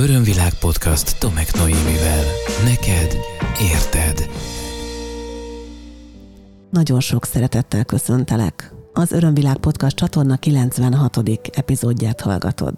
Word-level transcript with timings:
Örömvilág 0.00 0.54
podcast 0.54 1.18
Tomek 1.18 1.54
Noémivel. 1.56 2.24
Neked 2.64 3.16
érted. 3.72 4.30
Nagyon 6.70 7.00
sok 7.00 7.24
szeretettel 7.24 7.84
köszöntelek. 7.84 8.72
Az 8.92 9.12
Örömvilág 9.12 9.56
podcast 9.56 9.96
csatorna 9.96 10.36
96. 10.36 11.18
epizódját 11.52 12.20
hallgatod. 12.20 12.74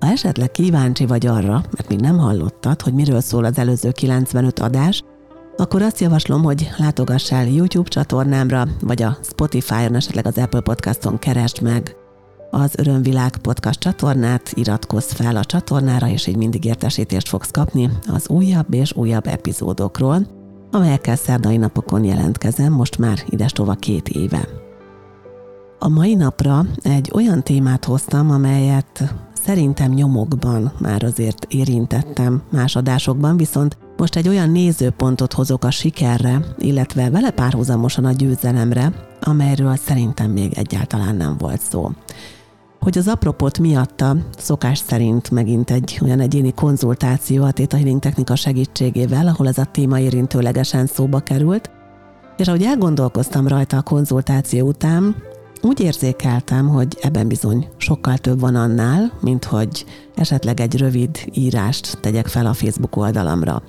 Ha 0.00 0.10
esetleg 0.10 0.50
kíváncsi 0.50 1.06
vagy 1.06 1.26
arra, 1.26 1.52
mert 1.52 1.88
még 1.88 2.00
nem 2.00 2.18
hallottad, 2.18 2.82
hogy 2.82 2.94
miről 2.94 3.20
szól 3.20 3.44
az 3.44 3.58
előző 3.58 3.90
95 3.90 4.58
adás, 4.58 5.02
akkor 5.56 5.82
azt 5.82 6.00
javaslom, 6.00 6.42
hogy 6.42 6.70
látogass 6.76 7.32
el 7.32 7.46
YouTube 7.46 7.88
csatornámra, 7.88 8.68
vagy 8.80 9.02
a 9.02 9.18
Spotify-on, 9.22 9.94
esetleg 9.94 10.26
az 10.26 10.38
Apple 10.38 10.60
Podcaston 10.60 11.18
keresd 11.18 11.62
meg 11.62 11.96
az 12.54 12.78
Örömvilág 12.78 13.36
podcast 13.36 13.80
csatornát, 13.80 14.52
iratkozz 14.54 15.12
fel 15.12 15.36
a 15.36 15.44
csatornára, 15.44 16.08
és 16.08 16.26
így 16.26 16.36
mindig 16.36 16.64
értesítést 16.64 17.28
fogsz 17.28 17.50
kapni 17.50 17.90
az 18.06 18.28
újabb 18.28 18.74
és 18.74 18.92
újabb 18.96 19.26
epizódokról, 19.26 20.26
amelyekkel 20.70 21.16
szerdai 21.16 21.56
napokon 21.56 22.04
jelentkezem, 22.04 22.72
most 22.72 22.98
már 22.98 23.18
idestova 23.28 23.74
két 23.74 24.08
éve. 24.08 24.48
A 25.78 25.88
mai 25.88 26.14
napra 26.14 26.66
egy 26.82 27.10
olyan 27.14 27.42
témát 27.42 27.84
hoztam, 27.84 28.30
amelyet 28.30 29.14
szerintem 29.44 29.92
nyomokban 29.92 30.72
már 30.78 31.02
azért 31.02 31.46
érintettem 31.48 32.42
más 32.50 32.76
adásokban, 32.76 33.36
viszont 33.36 33.78
most 33.96 34.16
egy 34.16 34.28
olyan 34.28 34.50
nézőpontot 34.50 35.32
hozok 35.32 35.64
a 35.64 35.70
sikerre, 35.70 36.44
illetve 36.58 37.10
vele 37.10 37.30
párhuzamosan 37.30 38.04
a 38.04 38.12
győzelemre, 38.12 38.92
amelyről 39.20 39.76
szerintem 39.76 40.30
még 40.30 40.52
egyáltalán 40.52 41.16
nem 41.16 41.36
volt 41.38 41.60
szó 41.60 41.90
hogy 42.84 42.98
az 42.98 43.08
apropót 43.08 43.58
miatta 43.58 44.16
szokás 44.38 44.78
szerint 44.78 45.30
megint 45.30 45.70
egy 45.70 45.98
olyan 46.02 46.20
egyéni 46.20 46.54
konzultáció 46.54 47.44
a 47.44 47.52
Theta 47.52 47.76
Healing 47.76 48.00
technika 48.00 48.36
segítségével, 48.36 49.26
ahol 49.26 49.48
ez 49.48 49.58
a 49.58 49.64
téma 49.64 49.98
érintőlegesen 49.98 50.86
szóba 50.86 51.20
került, 51.20 51.70
és 52.36 52.48
ahogy 52.48 52.62
elgondolkoztam 52.62 53.48
rajta 53.48 53.76
a 53.76 53.82
konzultáció 53.82 54.66
után, 54.66 55.16
úgy 55.62 55.80
érzékeltem, 55.80 56.68
hogy 56.68 56.98
ebben 57.00 57.28
bizony 57.28 57.68
sokkal 57.76 58.18
több 58.18 58.40
van 58.40 58.54
annál, 58.54 59.12
mint 59.20 59.44
hogy 59.44 59.84
esetleg 60.14 60.60
egy 60.60 60.76
rövid 60.76 61.18
írást 61.32 61.98
tegyek 62.00 62.26
fel 62.26 62.46
a 62.46 62.52
Facebook 62.52 62.96
oldalamra. 62.96 63.62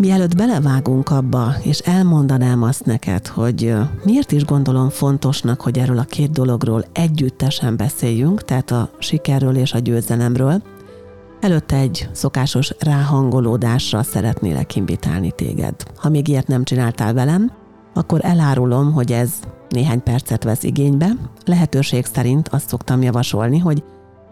Mielőtt 0.00 0.36
belevágunk 0.36 1.10
abba, 1.10 1.54
és 1.62 1.78
elmondanám 1.78 2.62
azt 2.62 2.84
neked, 2.84 3.26
hogy 3.26 3.74
miért 4.04 4.32
is 4.32 4.44
gondolom 4.44 4.88
fontosnak, 4.88 5.60
hogy 5.60 5.78
erről 5.78 5.98
a 5.98 6.04
két 6.04 6.30
dologról 6.30 6.84
együttesen 6.92 7.76
beszéljünk, 7.76 8.44
tehát 8.44 8.70
a 8.70 8.90
sikerről 8.98 9.56
és 9.56 9.72
a 9.72 9.78
győzelemről, 9.78 10.62
előtte 11.40 11.76
egy 11.76 12.08
szokásos 12.12 12.74
ráhangolódásra 12.78 14.02
szeretnélek 14.02 14.76
invitálni 14.76 15.30
téged. 15.30 15.74
Ha 15.96 16.08
még 16.08 16.28
ilyet 16.28 16.46
nem 16.46 16.64
csináltál 16.64 17.12
velem, 17.12 17.52
akkor 17.94 18.20
elárulom, 18.22 18.92
hogy 18.92 19.12
ez 19.12 19.30
néhány 19.68 20.02
percet 20.02 20.44
vesz 20.44 20.62
igénybe. 20.62 21.10
Lehetőség 21.44 22.06
szerint 22.06 22.48
azt 22.48 22.68
szoktam 22.68 23.02
javasolni, 23.02 23.58
hogy 23.58 23.82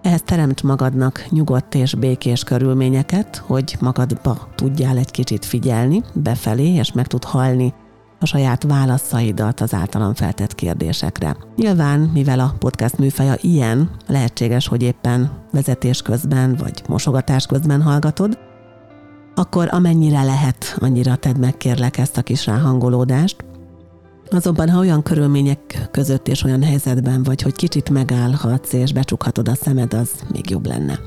ehhez 0.09 0.23
teremts 0.25 0.63
magadnak 0.63 1.25
nyugodt 1.31 1.75
és 1.75 1.95
békés 1.95 2.45
körülményeket, 2.45 3.37
hogy 3.37 3.77
magadba 3.81 4.49
tudjál 4.55 4.97
egy 4.97 5.11
kicsit 5.11 5.45
figyelni 5.45 6.03
befelé, 6.15 6.75
és 6.75 6.93
meg 6.93 7.07
tud 7.07 7.25
halni 7.25 7.75
a 8.21 8.27
saját 8.27 8.63
válaszaidat 8.63 9.61
az 9.61 9.75
általam 9.75 10.15
feltett 10.15 10.55
kérdésekre. 10.55 11.37
Nyilván, 11.57 12.01
mivel 12.01 12.41
a 12.41 12.55
podcast 12.59 12.99
műfaja 12.99 13.35
ilyen, 13.41 13.91
lehetséges, 14.07 14.69
hogy 14.69 14.83
éppen 14.83 15.31
vezetés 15.53 16.03
közben 16.03 16.57
vagy 16.57 16.83
mosogatás 16.87 17.47
közben 17.47 17.83
hallgatod, 17.83 18.39
akkor 19.35 19.69
amennyire 19.71 20.23
lehet, 20.23 20.77
annyira 20.79 21.17
tedd 21.17 21.39
meg 21.39 21.57
kérlek 21.57 21.99
ezt 21.99 22.17
a 22.17 22.23
kis 22.23 22.47
ráhangolódást, 22.47 23.45
Azonban, 24.31 24.71
ha 24.71 24.79
olyan 24.79 25.03
körülmények 25.03 25.89
között 25.91 26.29
és 26.29 26.43
olyan 26.43 26.63
helyzetben 26.63 27.23
vagy, 27.23 27.43
hogy 27.43 27.55
kicsit 27.55 27.91
megállhatsz 27.91 28.73
és 28.73 28.93
becsukhatod 28.93 29.49
a 29.49 29.55
szemed, 29.55 29.95
az 29.95 30.11
még 30.33 30.51
jobb 30.51 30.67
lenne. 30.67 31.01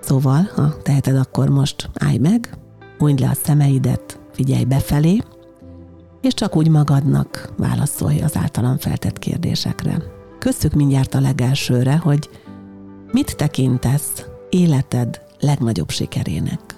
Szóval, 0.00 0.50
ha 0.54 0.82
teheted, 0.82 1.16
akkor 1.16 1.48
most 1.48 1.90
állj 1.94 2.16
meg, 2.18 2.58
hunyd 2.98 3.20
le 3.20 3.28
a 3.28 3.34
szemeidet, 3.42 4.18
figyelj 4.32 4.64
befelé, 4.64 5.22
és 6.20 6.34
csak 6.34 6.56
úgy 6.56 6.68
magadnak 6.68 7.52
válaszolj 7.56 8.20
az 8.20 8.36
általam 8.36 8.78
feltett 8.78 9.18
kérdésekre. 9.18 10.02
Köszük 10.38 10.72
mindjárt 10.72 11.14
a 11.14 11.20
legelsőre, 11.20 11.96
hogy 11.96 12.28
mit 13.12 13.36
tekintesz 13.36 14.24
életed 14.50 15.20
legnagyobb 15.40 15.90
sikerének. 15.90 16.75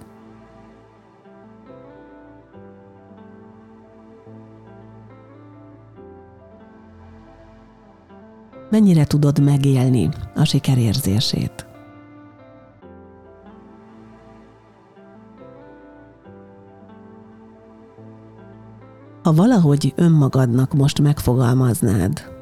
Mennyire 8.70 9.04
tudod 9.04 9.42
megélni 9.42 10.08
a 10.34 10.44
sikerérzését. 10.44 11.66
Ha 19.22 19.32
valahogy 19.32 19.92
önmagadnak 19.96 20.74
most 20.74 21.00
megfogalmaznád, 21.00 22.36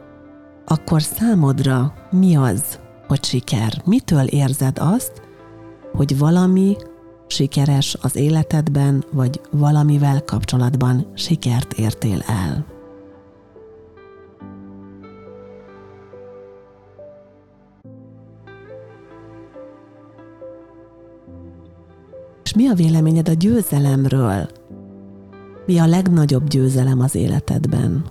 akkor 0.66 1.03
számodra 1.03 1.94
mi 2.10 2.37
az, 2.37 2.78
hogy 3.06 3.25
siker? 3.25 3.82
Mitől 3.84 4.26
érzed 4.26 4.78
azt, 4.78 5.22
hogy 5.93 6.19
valami 6.19 6.76
sikeres 7.26 7.97
az 8.00 8.16
életedben, 8.16 9.04
vagy 9.12 9.41
valamivel 9.50 10.25
kapcsolatban 10.25 11.06
sikert 11.14 11.72
értél 11.72 12.22
el? 12.26 12.75
Mi 22.56 22.69
a 22.69 22.75
véleményed 22.75 23.28
a 23.28 23.33
győzelemről? 23.33 24.49
Mi 25.67 25.78
a 25.78 25.87
legnagyobb 25.87 26.49
győzelem 26.49 27.00
az 27.00 27.15
életedben? 27.15 28.05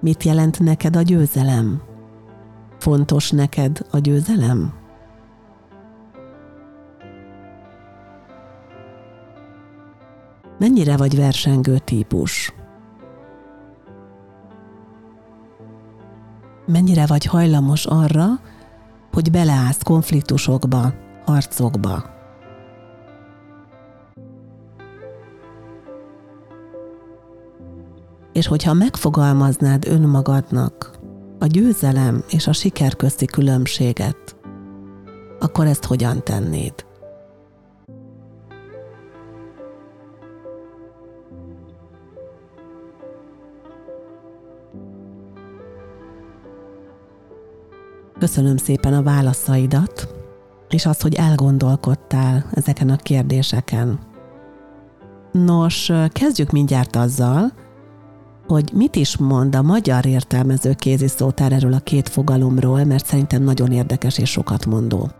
Mit 0.00 0.22
jelent 0.22 0.60
neked 0.60 0.96
a 0.96 1.02
győzelem? 1.02 1.82
Fontos 2.78 3.30
neked 3.30 3.86
a 3.90 3.98
győzelem? 3.98 4.72
Mennyire 10.58 10.96
vagy 10.96 11.16
versengő 11.16 11.78
típus? 11.78 12.52
Mennyire 16.66 17.06
vagy 17.06 17.24
hajlamos 17.24 17.86
arra, 17.86 18.26
hogy 19.12 19.30
beleállsz 19.30 19.82
konfliktusokba, 19.82 20.94
harcokba. 21.24 22.12
És 28.32 28.46
hogyha 28.46 28.72
megfogalmaznád 28.72 29.86
önmagadnak 29.88 30.98
a 31.38 31.46
győzelem 31.46 32.24
és 32.28 32.46
a 32.46 32.52
siker 32.52 32.96
közti 32.96 33.26
különbséget, 33.26 34.36
akkor 35.38 35.66
ezt 35.66 35.84
hogyan 35.84 36.24
tennéd? 36.24 36.83
Köszönöm 48.18 48.56
szépen 48.56 48.94
a 48.94 49.02
válaszaidat, 49.02 50.08
és 50.68 50.86
azt, 50.86 51.02
hogy 51.02 51.14
elgondolkodtál 51.14 52.50
ezeken 52.52 52.88
a 52.88 52.96
kérdéseken. 52.96 53.98
Nos, 55.32 55.92
kezdjük 56.08 56.50
mindjárt 56.50 56.96
azzal, 56.96 57.52
hogy 58.46 58.70
mit 58.72 58.96
is 58.96 59.16
mond 59.16 59.54
a 59.54 59.62
magyar 59.62 60.06
értelmező 60.06 60.72
kéziszótár 60.72 61.52
erről 61.52 61.72
a 61.72 61.78
két 61.78 62.08
fogalomról, 62.08 62.84
mert 62.84 63.06
szerintem 63.06 63.42
nagyon 63.42 63.72
érdekes 63.72 64.18
és 64.18 64.30
sokat 64.30 64.66
mondó. 64.66 65.10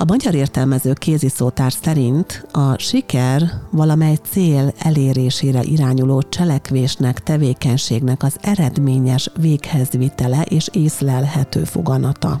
A 0.00 0.04
magyar 0.04 0.34
értelmező 0.34 0.92
kéziszótár 0.92 1.72
szerint 1.72 2.46
a 2.52 2.78
siker 2.78 3.42
valamely 3.70 4.18
cél 4.30 4.72
elérésére 4.78 5.62
irányuló 5.62 6.22
cselekvésnek, 6.22 7.22
tevékenységnek 7.22 8.22
az 8.22 8.36
eredményes 8.40 9.30
véghezvitele 9.40 10.42
és 10.42 10.68
észlelhető 10.72 11.64
foganata. 11.64 12.40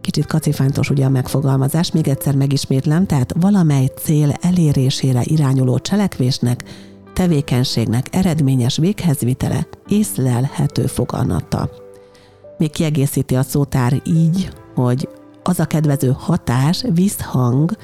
Kicsit 0.00 0.26
kacifántos 0.26 0.90
ugye 0.90 1.04
a 1.04 1.08
megfogalmazás, 1.08 1.92
még 1.92 2.08
egyszer 2.08 2.34
megismétlem, 2.34 3.06
tehát 3.06 3.34
valamely 3.40 3.86
cél 4.02 4.32
elérésére 4.40 5.20
irányuló 5.24 5.78
cselekvésnek, 5.78 6.64
tevékenységnek 7.14 8.06
eredményes 8.10 8.76
véghezvitele, 8.76 9.66
észlelhető 9.88 10.86
foganata. 10.86 11.70
még 12.58 12.70
kiegészíti 12.70 13.36
a 13.36 13.42
szótár 13.42 14.02
így, 14.04 14.50
hogy 14.74 15.08
az 15.42 15.60
a 15.60 15.64
kedvező 15.64 16.14
hatás, 16.18 16.84
visszhang, 16.94 17.76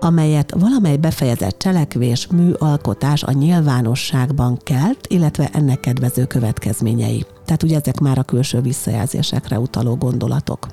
amelyet 0.00 0.54
valamely 0.58 0.96
befejezett 0.96 1.58
cselekvés, 1.58 2.26
műalkotás 2.26 3.22
a 3.22 3.32
nyilvánosságban 3.32 4.58
kelt, 4.62 5.06
illetve 5.06 5.48
ennek 5.52 5.80
kedvező 5.80 6.24
következményei. 6.24 7.26
Tehát 7.44 7.62
ugye 7.62 7.76
ezek 7.76 8.00
már 8.00 8.18
a 8.18 8.22
külső 8.22 8.60
visszajelzésekre 8.60 9.58
utaló 9.58 9.96
gondolatok. 9.96 10.66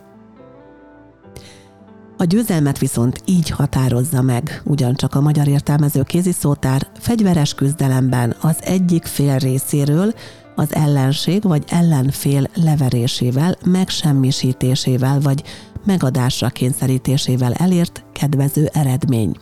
A 2.18 2.24
győzelmet 2.24 2.78
viszont 2.78 3.22
így 3.26 3.50
határozza 3.50 4.22
meg 4.22 4.62
ugyancsak 4.66 5.16
a 5.16 5.22
magyar 5.22 5.48
értelmező 5.48 6.04
kéziszótár 6.04 6.88
fegyveres 7.00 7.54
küzdelemben 7.54 8.36
az 8.42 8.56
egyik 8.60 9.06
fél 9.06 9.38
részéről 9.38 10.14
az 10.56 10.76
ellenség 10.76 11.44
vagy 11.44 11.64
ellenfél 11.68 12.50
leverésével, 12.54 13.58
megsemmisítésével 13.66 15.20
vagy 15.20 15.44
megadásra 15.86 16.50
kényszerítésével 16.50 17.54
elért 17.54 18.04
kedvező 18.12 18.70
eredmény. 18.74 19.36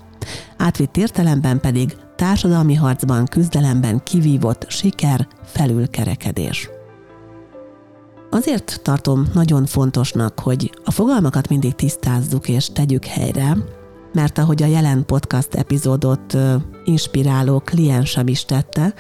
Átvitt 0.58 0.98
értelemben 0.98 1.60
pedig 1.60 1.96
társadalmi 2.16 2.76
harcban, 2.76 3.26
küzdelemben 3.26 4.04
kivívott 4.04 4.66
siker, 4.70 5.28
felülkerekedés. 5.44 6.70
Azért 8.30 8.80
tartom 8.84 9.28
nagyon 9.34 9.66
fontosnak, 9.66 10.40
hogy 10.40 10.72
a 10.84 10.92
fogalmakat 10.92 11.50
mindig 11.50 11.76
tisztázzuk 11.76 12.50
és 12.50 12.70
tegyük 12.74 13.06
helyre, 13.06 13.58
mert 14.14 14.38
ahogy 14.38 14.64
a 14.64 14.66
jelen 14.66 15.06
podcast 15.06 15.54
epizódot 15.54 16.38
inspiráló 16.84 17.60
kliensem 17.60 18.28
is 18.28 18.46
tette, 18.46 18.94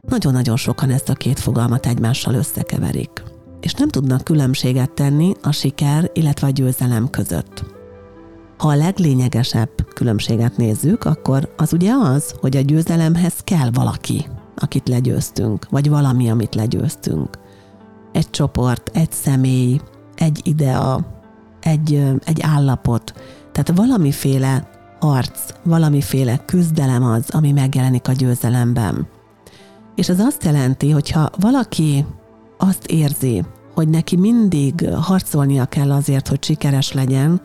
nagyon-nagyon 0.00 0.56
sokan 0.56 0.90
ezt 0.90 1.08
a 1.08 1.14
két 1.14 1.38
fogalmat 1.38 1.86
egymással 1.86 2.34
összekeverik, 2.34 3.22
és 3.60 3.72
nem 3.72 3.88
tudnak 3.88 4.24
különbséget 4.24 4.90
tenni 4.90 5.32
a 5.42 5.52
siker, 5.52 6.10
illetve 6.12 6.46
a 6.46 6.50
győzelem 6.50 7.10
között. 7.10 7.64
Ha 8.58 8.68
a 8.68 8.76
leglényegesebb 8.76 9.70
különbséget 9.94 10.56
nézzük, 10.56 11.04
akkor 11.04 11.54
az 11.56 11.72
ugye 11.72 11.92
az, 11.92 12.34
hogy 12.40 12.56
a 12.56 12.60
győzelemhez 12.60 13.34
kell 13.44 13.70
valaki, 13.72 14.26
akit 14.56 14.88
legyőztünk, 14.88 15.66
vagy 15.70 15.88
valami, 15.88 16.30
amit 16.30 16.54
legyőztünk. 16.54 17.38
Egy 18.12 18.30
csoport, 18.30 18.90
egy 18.94 19.12
személy, 19.12 19.80
egy 20.14 20.40
idea, 20.44 21.06
egy, 21.60 22.04
egy 22.24 22.40
állapot. 22.42 23.12
Tehát 23.52 23.72
valamiféle 23.74 24.70
harc, 25.00 25.40
valamiféle 25.62 26.36
küzdelem 26.44 27.04
az, 27.04 27.30
ami 27.30 27.52
megjelenik 27.52 28.08
a 28.08 28.12
győzelemben. 28.12 29.08
És 29.94 30.08
ez 30.08 30.20
azt 30.20 30.44
jelenti, 30.44 30.90
hogy 30.90 31.10
ha 31.10 31.30
valaki 31.38 32.04
azt 32.58 32.86
érzi, 32.86 33.44
hogy 33.74 33.88
neki 33.88 34.16
mindig 34.16 34.88
harcolnia 34.94 35.64
kell 35.64 35.92
azért, 35.92 36.28
hogy 36.28 36.44
sikeres 36.44 36.92
legyen, 36.92 37.40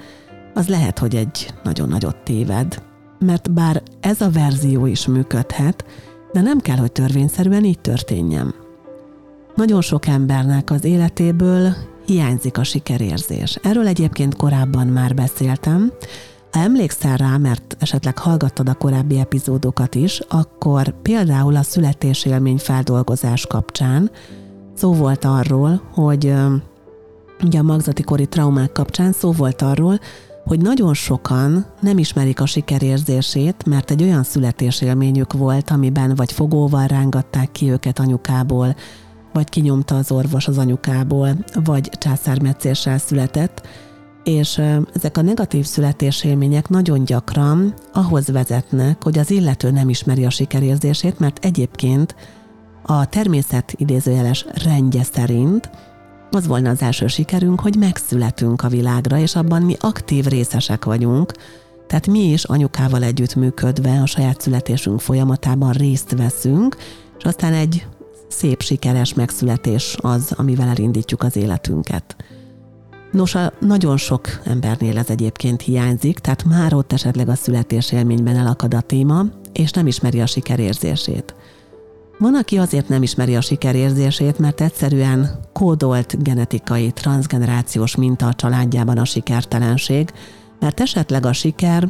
az 0.54 0.68
lehet, 0.68 1.00
hogy 1.00 1.16
egy 1.16 1.54
nagyon 1.64 1.90
nagyot 1.90 2.16
téved. 2.16 2.84
Mert 3.20 3.52
bár 3.52 3.84
ez 4.00 4.22
a 4.22 4.30
verzió 4.30 4.86
is 4.86 5.08
működhet, 5.08 5.86
de 6.32 6.42
nem 6.42 6.60
kell, 6.60 6.78
hogy 6.78 6.92
törvényszerűen 6.92 7.64
így 7.64 7.80
történjen. 7.80 8.54
Nagyon 9.56 9.82
sok 9.82 10.08
embernek 10.08 10.72
az 10.72 10.84
életéből 10.84 11.74
hiányzik 12.06 12.58
a 12.58 12.64
sikerérzés. 12.64 13.60
Erről 13.64 13.88
egyébként 13.88 14.36
korábban 14.36 14.88
már 14.88 15.14
beszéltem, 15.14 15.92
ha 16.52 16.60
emlékszel 16.60 17.18
rá, 17.18 17.38
mert 17.38 17.76
esetleg 17.80 18.18
hallgattad 18.18 18.70
a 18.70 18.74
korábbi 18.74 19.20
epizódokat 19.20 19.96
is, 19.96 20.20
akkor 20.20 21.02
például 21.02 21.56
a 21.56 21.64
születésélmény 21.64 22.58
feldolgozás 22.58 23.48
kapcsán 23.48 24.12
szó 24.76 24.94
volt 24.94 25.26
arról, 25.26 25.82
hogy 25.94 26.34
ugye 27.44 27.60
a 27.60 27.64
magzati 27.64 28.04
kori 28.04 28.28
traumák 28.28 28.72
kapcsán 28.72 29.12
szó 29.12 29.32
volt 29.32 29.62
arról, 29.62 30.00
hogy 30.44 30.62
nagyon 30.62 30.94
sokan 30.94 31.66
nem 31.80 31.98
ismerik 31.98 32.42
a 32.42 32.46
sikerérzését, 32.46 33.66
mert 33.66 33.92
egy 33.92 34.04
olyan 34.04 34.24
születésélményük 34.24 35.34
volt, 35.34 35.70
amiben 35.70 36.16
vagy 36.16 36.32
fogóval 36.32 36.88
rángatták 36.88 37.52
ki 37.52 37.72
őket 37.72 38.00
anyukából, 38.00 38.76
vagy 39.34 39.50
kinyomta 39.50 39.96
az 39.96 40.12
orvos 40.12 40.48
az 40.48 40.58
anyukából, 40.58 41.30
vagy 41.64 41.90
császármetszéssel 41.90 42.98
született, 42.98 43.68
és 44.24 44.62
ezek 44.94 45.18
a 45.18 45.22
negatív 45.22 45.66
születésélmények 45.66 46.70
nagyon 46.70 47.04
gyakran 47.04 47.74
ahhoz 47.94 48.28
vezetnek, 48.28 49.04
hogy 49.04 49.20
az 49.20 49.32
illető 49.32 49.72
nem 49.72 49.90
ismeri 49.90 50.26
a 50.26 50.30
sikerérzését, 50.30 51.20
mert 51.20 51.46
egyébként 51.46 52.16
a 52.84 53.06
természet 53.06 53.74
idézőjeles 53.78 54.46
rendje 54.64 55.04
szerint 55.04 55.70
az 56.32 56.48
volna 56.48 56.70
az 56.70 56.82
első 56.82 57.08
sikerünk, 57.08 57.60
hogy 57.60 57.76
megszületünk 57.76 58.64
a 58.64 58.68
világra, 58.68 59.18
és 59.18 59.36
abban 59.36 59.62
mi 59.62 59.76
aktív 59.80 60.26
részesek 60.26 60.86
vagyunk, 60.86 61.32
tehát 61.88 62.08
mi 62.08 62.32
is 62.32 62.44
anyukával 62.44 63.04
együttműködve 63.04 64.02
a 64.02 64.06
saját 64.06 64.42
születésünk 64.42 65.00
folyamatában 65.00 65.72
részt 65.72 66.12
veszünk, 66.12 66.78
és 67.18 67.24
aztán 67.24 67.54
egy 67.54 67.88
szép, 68.28 68.62
sikeres 68.62 69.14
megszületés 69.14 69.98
az, 70.02 70.34
amivel 70.36 70.68
elindítjuk 70.68 71.24
az 71.24 71.36
életünket. 71.36 72.16
Nos, 73.12 73.36
a 73.36 73.54
nagyon 73.60 73.98
sok 73.98 74.28
embernél 74.46 74.98
ez 74.98 75.10
egyébként 75.10 75.62
hiányzik, 75.62 76.20
tehát 76.20 76.44
már 76.44 76.74
ott 76.74 76.94
esetleg 76.94 77.30
a 77.30 77.36
születés 77.36 77.92
élményben 77.92 78.36
elakad 78.36 78.74
a 78.74 78.82
téma, 78.82 79.26
és 79.54 79.72
nem 79.72 79.88
ismeri 79.88 80.22
a 80.22 80.26
sikerérzését. 80.26 81.36
Van, 82.24 82.36
aki 82.36 82.58
azért 82.58 82.88
nem 82.88 83.04
ismeri 83.04 83.36
a 83.36 83.42
sikerérzését, 83.42 84.40
mert 84.40 84.62
egyszerűen 84.62 85.40
kódolt 85.54 86.24
genetikai, 86.24 86.92
transgenerációs 86.92 87.96
minta 87.96 88.28
a 88.28 88.34
családjában 88.34 88.98
a 88.98 89.06
sikertelenség, 89.06 90.12
mert 90.60 90.80
esetleg 90.80 91.26
a 91.26 91.34
siker 91.34 91.90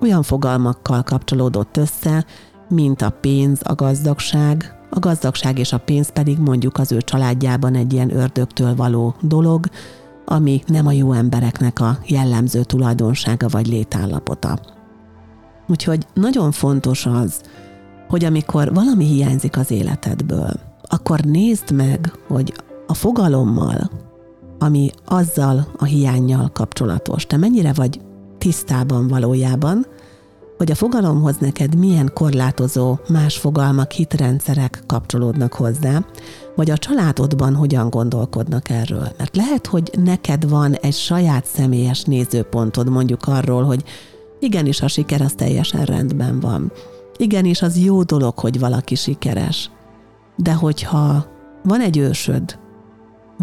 olyan 0.00 0.22
fogalmakkal 0.22 1.02
kapcsolódott 1.02 1.76
össze, 1.76 2.24
mint 2.68 3.02
a 3.02 3.10
pénz, 3.10 3.60
a 3.62 3.74
gazdagság, 3.74 4.74
a 4.90 4.98
gazdagság 4.98 5.58
és 5.58 5.72
a 5.72 5.78
pénz 5.78 6.10
pedig 6.10 6.38
mondjuk 6.38 6.78
az 6.78 6.92
ő 6.92 7.00
családjában 7.00 7.74
egy 7.74 7.92
ilyen 7.92 8.16
ördögtől 8.16 8.74
való 8.74 9.14
dolog, 9.20 9.66
ami 10.24 10.62
nem 10.66 10.86
a 10.86 10.92
jó 10.92 11.12
embereknek 11.12 11.80
a 11.80 11.98
jellemző 12.06 12.62
tulajdonsága 12.62 13.48
vagy 13.48 13.66
létállapota. 13.66 14.58
Úgyhogy 15.68 16.06
nagyon 16.14 16.52
fontos 16.52 17.06
az, 17.06 17.40
hogy 18.08 18.24
amikor 18.24 18.74
valami 18.74 19.04
hiányzik 19.04 19.56
az 19.56 19.70
életedből, 19.70 20.52
akkor 20.82 21.20
nézd 21.20 21.70
meg, 21.70 22.12
hogy 22.26 22.52
a 22.86 22.94
fogalommal, 22.94 23.90
ami 24.58 24.90
azzal 25.06 25.66
a 25.76 25.84
hiányjal 25.84 26.50
kapcsolatos, 26.52 27.26
te 27.26 27.36
mennyire 27.36 27.72
vagy 27.72 28.00
tisztában 28.38 29.08
valójában, 29.08 29.86
hogy 30.56 30.70
a 30.70 30.74
fogalomhoz 30.74 31.36
neked 31.38 31.74
milyen 31.74 32.10
korlátozó 32.14 32.98
más 33.08 33.36
fogalmak, 33.36 33.90
hitrendszerek 33.90 34.82
kapcsolódnak 34.86 35.52
hozzá, 35.52 36.04
vagy 36.56 36.70
a 36.70 36.78
családodban 36.78 37.54
hogyan 37.54 37.90
gondolkodnak 37.90 38.68
erről. 38.68 39.08
Mert 39.18 39.36
lehet, 39.36 39.66
hogy 39.66 39.90
neked 40.02 40.48
van 40.48 40.74
egy 40.74 40.94
saját 40.94 41.44
személyes 41.46 42.02
nézőpontod 42.02 42.88
mondjuk 42.88 43.26
arról, 43.26 43.62
hogy 43.64 43.84
igenis 44.40 44.80
a 44.80 44.88
siker 44.88 45.20
az 45.20 45.32
teljesen 45.36 45.84
rendben 45.84 46.40
van. 46.40 46.72
Igenis 47.20 47.62
az 47.62 47.78
jó 47.78 48.02
dolog, 48.02 48.38
hogy 48.38 48.58
valaki 48.58 48.94
sikeres. 48.94 49.70
De 50.36 50.54
hogyha 50.54 51.26
van 51.62 51.80
egy 51.80 51.98
ősöd, 51.98 52.58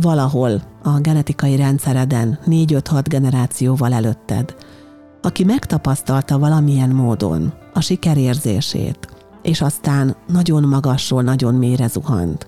valahol 0.02 0.62
a 0.84 1.00
genetikai 1.00 1.56
rendszereden 1.56 2.40
4-5-6 2.48 3.04
generációval 3.08 3.94
előtted, 3.94 4.56
aki 5.22 5.44
megtapasztalta 5.44 6.40
valamilyen 6.40 6.90
módon 6.90 7.54
a 7.74 7.82
sikerérzését, 7.82 9.08
és 9.42 9.62
aztán 9.62 10.16
nagyon 10.28 10.64
magasról, 10.64 11.22
nagyon 11.22 11.56
mélyre 11.56 11.88
zuhant. 11.88 12.48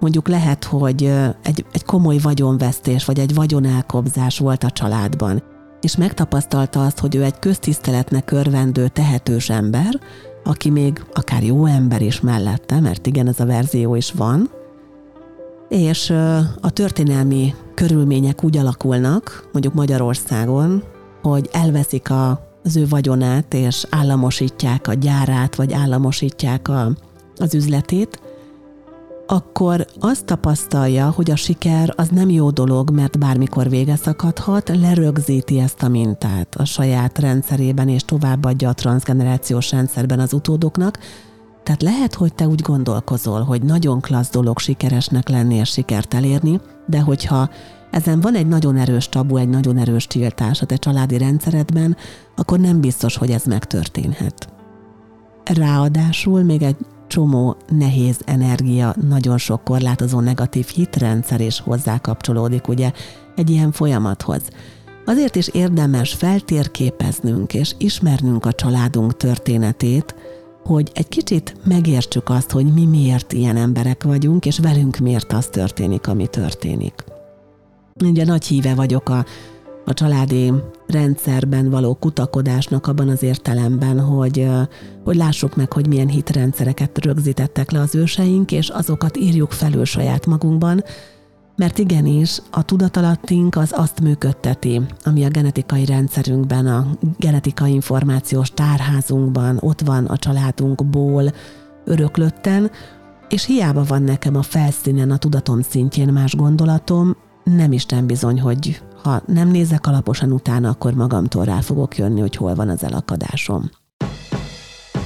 Mondjuk 0.00 0.28
lehet, 0.28 0.64
hogy 0.64 1.04
egy, 1.42 1.64
egy 1.72 1.84
komoly 1.84 2.18
vagyonvesztés, 2.18 3.04
vagy 3.04 3.18
egy 3.18 3.34
vagyonelkobzás 3.34 4.38
volt 4.38 4.64
a 4.64 4.70
családban, 4.70 5.42
és 5.80 5.96
megtapasztalta 5.96 6.84
azt, 6.84 6.98
hogy 6.98 7.14
ő 7.14 7.22
egy 7.22 7.38
köztiszteletnek 7.38 8.30
örvendő, 8.30 8.88
tehetős 8.88 9.50
ember, 9.50 10.00
aki 10.44 10.70
még 10.70 11.04
akár 11.14 11.42
jó 11.42 11.66
ember 11.66 12.02
is 12.02 12.20
mellette, 12.20 12.80
mert 12.80 13.06
igen, 13.06 13.28
ez 13.28 13.40
a 13.40 13.46
verzió 13.46 13.94
is 13.94 14.12
van, 14.12 14.50
és 15.68 16.10
a 16.60 16.70
történelmi 16.70 17.54
körülmények 17.74 18.44
úgy 18.44 18.56
alakulnak, 18.56 19.48
mondjuk 19.52 19.74
Magyarországon, 19.74 20.82
hogy 21.22 21.48
elveszik 21.52 22.10
a, 22.10 22.48
az 22.64 22.76
ő 22.76 22.86
vagyonát, 22.88 23.54
és 23.54 23.86
államosítják 23.90 24.88
a 24.88 24.94
gyárát, 24.94 25.54
vagy 25.54 25.72
államosítják 25.72 26.68
a, 26.68 26.90
az 27.36 27.54
üzletét, 27.54 28.20
akkor 29.26 29.86
azt 30.00 30.24
tapasztalja, 30.24 31.10
hogy 31.10 31.30
a 31.30 31.36
siker 31.36 31.92
az 31.96 32.08
nem 32.08 32.30
jó 32.30 32.50
dolog, 32.50 32.90
mert 32.90 33.18
bármikor 33.18 33.68
vége 33.68 33.96
szakadhat, 33.96 34.68
lerögzíti 34.68 35.58
ezt 35.58 35.82
a 35.82 35.88
mintát 35.88 36.54
a 36.54 36.64
saját 36.64 37.18
rendszerében, 37.18 37.88
és 37.88 38.04
továbbadja 38.04 38.68
a 38.68 38.74
transgenerációs 38.74 39.70
rendszerben 39.70 40.20
az 40.20 40.32
utódoknak. 40.32 40.98
Tehát 41.62 41.82
lehet, 41.82 42.14
hogy 42.14 42.34
te 42.34 42.46
úgy 42.46 42.60
gondolkozol, 42.60 43.42
hogy 43.42 43.62
nagyon 43.62 44.00
klassz 44.00 44.30
dolog 44.30 44.58
sikeresnek 44.58 45.28
lenni 45.28 45.54
és 45.54 45.70
sikert 45.70 46.14
elérni, 46.14 46.60
de 46.86 47.00
hogyha 47.00 47.50
ezen 47.90 48.20
van 48.20 48.34
egy 48.34 48.46
nagyon 48.46 48.76
erős 48.76 49.08
tabu, 49.08 49.36
egy 49.36 49.48
nagyon 49.48 49.76
erős 49.76 50.06
tiltás 50.06 50.62
a 50.62 50.66
te 50.66 50.76
családi 50.76 51.18
rendszeredben, 51.18 51.96
akkor 52.36 52.58
nem 52.58 52.80
biztos, 52.80 53.16
hogy 53.16 53.30
ez 53.30 53.44
megtörténhet. 53.44 54.48
Ráadásul 55.44 56.42
még 56.42 56.62
egy 56.62 56.76
csomó 57.12 57.56
nehéz 57.68 58.20
energia, 58.24 58.94
nagyon 59.08 59.38
sok 59.38 59.64
korlátozó 59.64 60.20
negatív 60.20 60.66
hitrendszer 60.66 61.40
is 61.40 61.60
hozzá 61.60 61.98
kapcsolódik 61.98 62.68
ugye 62.68 62.92
egy 63.36 63.50
ilyen 63.50 63.72
folyamathoz. 63.72 64.42
Azért 65.04 65.36
is 65.36 65.48
érdemes 65.48 66.14
feltérképeznünk 66.14 67.54
és 67.54 67.74
ismernünk 67.78 68.46
a 68.46 68.52
családunk 68.52 69.16
történetét, 69.16 70.14
hogy 70.64 70.90
egy 70.94 71.08
kicsit 71.08 71.56
megértsük 71.64 72.28
azt, 72.28 72.50
hogy 72.50 72.72
mi 72.72 72.86
miért 72.86 73.32
ilyen 73.32 73.56
emberek 73.56 74.02
vagyunk, 74.02 74.46
és 74.46 74.58
velünk 74.58 74.96
miért 74.96 75.32
az 75.32 75.46
történik, 75.46 76.06
ami 76.06 76.26
történik. 76.26 77.04
Ugye 78.04 78.24
nagy 78.24 78.44
híve 78.44 78.74
vagyok 78.74 79.08
a, 79.08 79.24
a 79.84 79.94
családi 79.94 80.52
rendszerben 80.86 81.70
való 81.70 81.94
kutakodásnak 81.94 82.86
abban 82.86 83.08
az 83.08 83.22
értelemben, 83.22 84.00
hogy, 84.00 84.48
hogy 85.04 85.16
lássuk 85.16 85.56
meg, 85.56 85.72
hogy 85.72 85.86
milyen 85.86 86.08
hitrendszereket 86.08 87.04
rögzítettek 87.04 87.70
le 87.70 87.80
az 87.80 87.94
őseink, 87.94 88.52
és 88.52 88.68
azokat 88.68 89.16
írjuk 89.16 89.50
felül 89.50 89.84
saját 89.84 90.26
magunkban, 90.26 90.82
mert 91.56 91.78
igenis, 91.78 92.38
a 92.50 92.62
tudatalattink 92.62 93.56
az 93.56 93.72
azt 93.76 94.00
működteti, 94.00 94.80
ami 95.04 95.24
a 95.24 95.28
genetikai 95.28 95.84
rendszerünkben, 95.84 96.66
a 96.66 96.86
genetikai 97.18 97.72
információs 97.72 98.50
tárházunkban, 98.50 99.58
ott 99.60 99.80
van 99.80 100.04
a 100.04 100.16
családunkból 100.16 101.32
öröklötten, 101.84 102.70
és 103.28 103.44
hiába 103.44 103.84
van 103.84 104.02
nekem 104.02 104.36
a 104.36 104.42
felszínen, 104.42 105.10
a 105.10 105.16
tudatom 105.16 105.60
szintjén 105.60 106.08
más 106.08 106.36
gondolatom, 106.36 107.16
nem 107.44 107.72
Isten 107.72 108.06
bizony, 108.06 108.40
hogy 108.40 108.82
ha 109.02 109.22
nem 109.26 109.48
nézek 109.48 109.86
alaposan 109.86 110.32
utána, 110.32 110.68
akkor 110.68 110.94
magamtól 110.94 111.44
rá 111.44 111.60
fogok 111.60 111.96
jönni, 111.96 112.20
hogy 112.20 112.36
hol 112.36 112.54
van 112.54 112.68
az 112.68 112.84
elakadásom. 112.84 113.70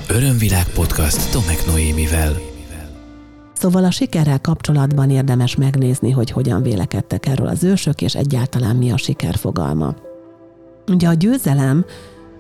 Örömvilág 0.09 0.67
podcast 0.75 1.33
Tomek 1.33 1.67
Noémivel. 1.67 2.55
Szóval 3.55 3.85
a 3.85 3.91
sikerrel 3.91 4.41
kapcsolatban 4.41 5.11
érdemes 5.11 5.57
megnézni, 5.57 6.11
hogy 6.11 6.31
hogyan 6.31 6.63
vélekedtek 6.63 7.27
erről 7.27 7.47
az 7.47 7.65
ősök, 7.65 8.03
és 8.03 8.15
egyáltalán 8.15 8.77
mi 8.77 8.91
a 8.91 8.97
siker 8.97 9.37
fogalma. 9.37 9.95
Ugye 10.87 11.09
a 11.09 11.13
győzelem 11.15 11.85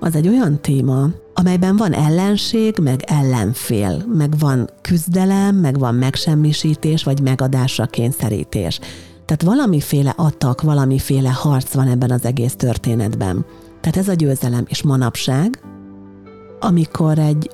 az 0.01 0.15
egy 0.15 0.29
olyan 0.29 0.61
téma, 0.61 1.09
amelyben 1.35 1.77
van 1.77 1.93
ellenség, 1.93 2.79
meg 2.79 3.03
ellenfél, 3.07 4.05
meg 4.13 4.39
van 4.39 4.71
küzdelem, 4.81 5.57
meg 5.57 5.79
van 5.79 5.95
megsemmisítés, 5.95 7.05
vagy 7.05 7.21
megadásra 7.21 7.87
kényszerítés. 7.87 8.81
Tehát 9.27 9.43
valamiféle 9.43 10.13
attak, 10.17 10.63
valamiféle 10.63 11.31
harc 11.31 11.75
van 11.75 11.89
ebben 11.89 12.11
az 12.11 12.25
egész 12.25 12.55
történetben. 12.55 13.45
Tehát 13.81 13.97
ez 13.97 14.09
a 14.09 14.15
győzelem 14.15 14.65
és 14.69 14.83
manapság, 14.83 15.61
amikor 16.61 17.19
egy 17.19 17.51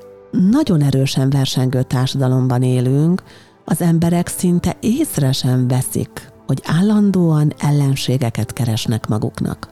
nagyon 0.51 0.83
erősen 0.83 1.31
versengő 1.31 1.83
társadalomban 1.83 2.63
élünk, 2.63 3.23
az 3.65 3.81
emberek 3.81 4.29
szinte 4.29 4.77
észre 4.81 5.33
sem 5.33 5.69
veszik, 5.69 6.33
hogy 6.47 6.63
állandóan 6.65 7.53
ellenségeket 7.59 8.53
keresnek 8.53 9.09
maguknak. 9.09 9.69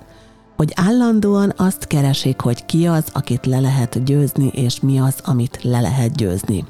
Hogy 0.57 0.73
állandóan 0.75 1.53
azt 1.57 1.87
keresik, 1.87 2.41
hogy 2.41 2.67
ki 2.67 2.87
az, 2.87 3.05
akit 3.13 3.47
le 3.47 3.61
lehet 3.61 4.05
győzni, 4.05 4.47
és 4.47 4.81
mi 4.81 4.99
az, 4.99 5.15
amit 5.25 5.59
le 5.63 5.81
lehet 5.81 6.17
győzni. 6.17 6.65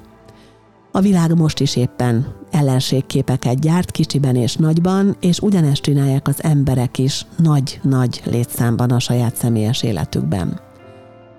A 0.93 1.01
világ 1.01 1.37
most 1.37 1.61
is 1.61 1.77
éppen 1.77 2.27
ellenségképeket 2.51 3.61
gyárt 3.61 3.91
kicsiben 3.91 4.37
és 4.37 4.57
nagyban, 4.57 5.17
és 5.21 5.39
ugyanezt 5.39 5.83
csinálják 5.83 6.29
az 6.29 6.43
emberek 6.43 6.99
is 6.99 7.27
nagy-nagy 7.37 8.23
létszámban 8.25 8.91
a 8.91 8.99
saját 8.99 9.37
személyes 9.37 9.83
életükben. 9.83 10.61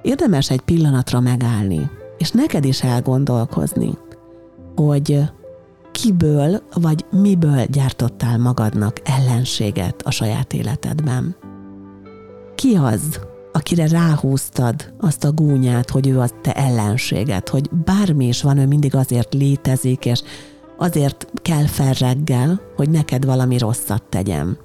Érdemes 0.01 0.49
egy 0.49 0.61
pillanatra 0.61 1.19
megállni, 1.19 1.89
és 2.17 2.31
neked 2.31 2.65
is 2.65 2.83
elgondolkozni, 2.83 3.97
hogy 4.75 5.19
kiből 5.91 6.61
vagy 6.73 7.05
miből 7.11 7.65
gyártottál 7.65 8.37
magadnak 8.37 9.01
ellenséget 9.03 10.01
a 10.01 10.11
saját 10.11 10.53
életedben. 10.53 11.35
Ki 12.55 12.75
az, 12.75 13.19
akire 13.51 13.87
ráhúztad 13.87 14.93
azt 14.99 15.23
a 15.23 15.31
gúnyát, 15.31 15.89
hogy 15.89 16.07
ő 16.07 16.19
az 16.19 16.33
te 16.41 16.53
ellenséget, 16.53 17.49
hogy 17.49 17.69
bármi 17.69 18.27
is 18.27 18.41
van, 18.41 18.57
ő 18.57 18.65
mindig 18.67 18.95
azért 18.95 19.33
létezik, 19.33 20.05
és 20.05 20.21
azért 20.77 21.27
kell 21.41 21.65
fel 21.65 21.93
reggel, 21.93 22.61
hogy 22.75 22.89
neked 22.89 23.25
valami 23.25 23.57
rosszat 23.57 24.03
tegyem. 24.09 24.57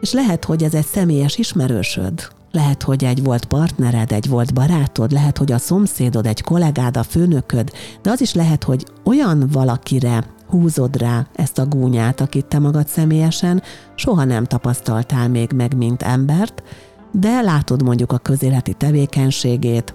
És 0.00 0.12
lehet, 0.12 0.44
hogy 0.44 0.62
ez 0.62 0.74
egy 0.74 0.86
személyes 0.86 1.36
ismerősöd, 1.36 2.28
lehet, 2.52 2.82
hogy 2.82 3.04
egy 3.04 3.22
volt 3.22 3.44
partnered, 3.44 4.12
egy 4.12 4.28
volt 4.28 4.54
barátod, 4.54 5.12
lehet, 5.12 5.38
hogy 5.38 5.52
a 5.52 5.58
szomszédod, 5.58 6.26
egy 6.26 6.42
kollégád, 6.42 6.96
a 6.96 7.02
főnököd, 7.02 7.72
de 8.02 8.10
az 8.10 8.20
is 8.20 8.34
lehet, 8.34 8.64
hogy 8.64 8.86
olyan 9.04 9.48
valakire 9.52 10.24
húzod 10.46 10.96
rá 10.96 11.26
ezt 11.34 11.58
a 11.58 11.66
gúnyát, 11.66 12.20
akit 12.20 12.46
te 12.46 12.58
magad 12.58 12.88
személyesen 12.88 13.62
soha 13.94 14.24
nem 14.24 14.44
tapasztaltál 14.44 15.28
még 15.28 15.52
meg, 15.52 15.76
mint 15.76 16.02
embert, 16.02 16.62
de 17.12 17.40
látod 17.40 17.82
mondjuk 17.82 18.12
a 18.12 18.18
közéleti 18.18 18.72
tevékenységét, 18.72 19.94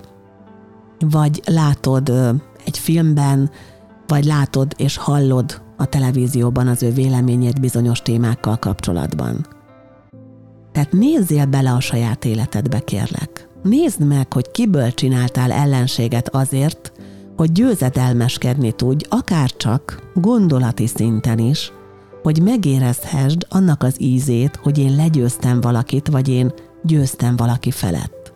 vagy 0.99 1.41
látod 1.45 2.09
egy 2.65 2.77
filmben, 2.77 3.49
vagy 4.07 4.25
látod 4.25 4.73
és 4.77 4.97
hallod 4.97 5.61
a 5.77 5.85
televízióban 5.85 6.67
az 6.67 6.83
ő 6.83 6.91
véleményét 6.91 7.59
bizonyos 7.59 8.01
témákkal 8.01 8.57
kapcsolatban. 8.57 9.45
Tehát 10.71 10.91
nézzél 10.91 11.45
bele 11.45 11.71
a 11.71 11.79
saját 11.79 12.25
életedbe, 12.25 12.79
kérlek. 12.79 13.47
Nézd 13.63 14.07
meg, 14.07 14.33
hogy 14.33 14.51
kiből 14.51 14.91
csináltál 14.91 15.51
ellenséget 15.51 16.29
azért, 16.29 16.91
hogy 17.35 17.51
győzedelmeskedni 17.51 18.71
tudj, 18.71 19.05
akár 19.09 19.51
csak 19.57 20.09
gondolati 20.13 20.87
szinten 20.87 21.39
is, 21.39 21.71
hogy 22.23 22.41
megérezhessd 22.41 23.45
annak 23.49 23.83
az 23.83 24.01
ízét, 24.01 24.55
hogy 24.55 24.77
én 24.77 24.95
legyőztem 24.95 25.61
valakit, 25.61 26.07
vagy 26.07 26.27
én 26.27 26.53
győztem 26.83 27.35
valaki 27.35 27.71
felett. 27.71 28.33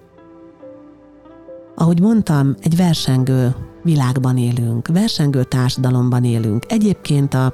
Ahogy 1.76 2.02
mondtam, 2.02 2.56
egy 2.62 2.76
versengő 2.76 3.56
világban 3.84 4.38
élünk, 4.38 4.88
versengő 4.88 5.44
társadalomban 5.44 6.24
élünk. 6.24 6.64
Egyébként 6.68 7.34
a, 7.34 7.52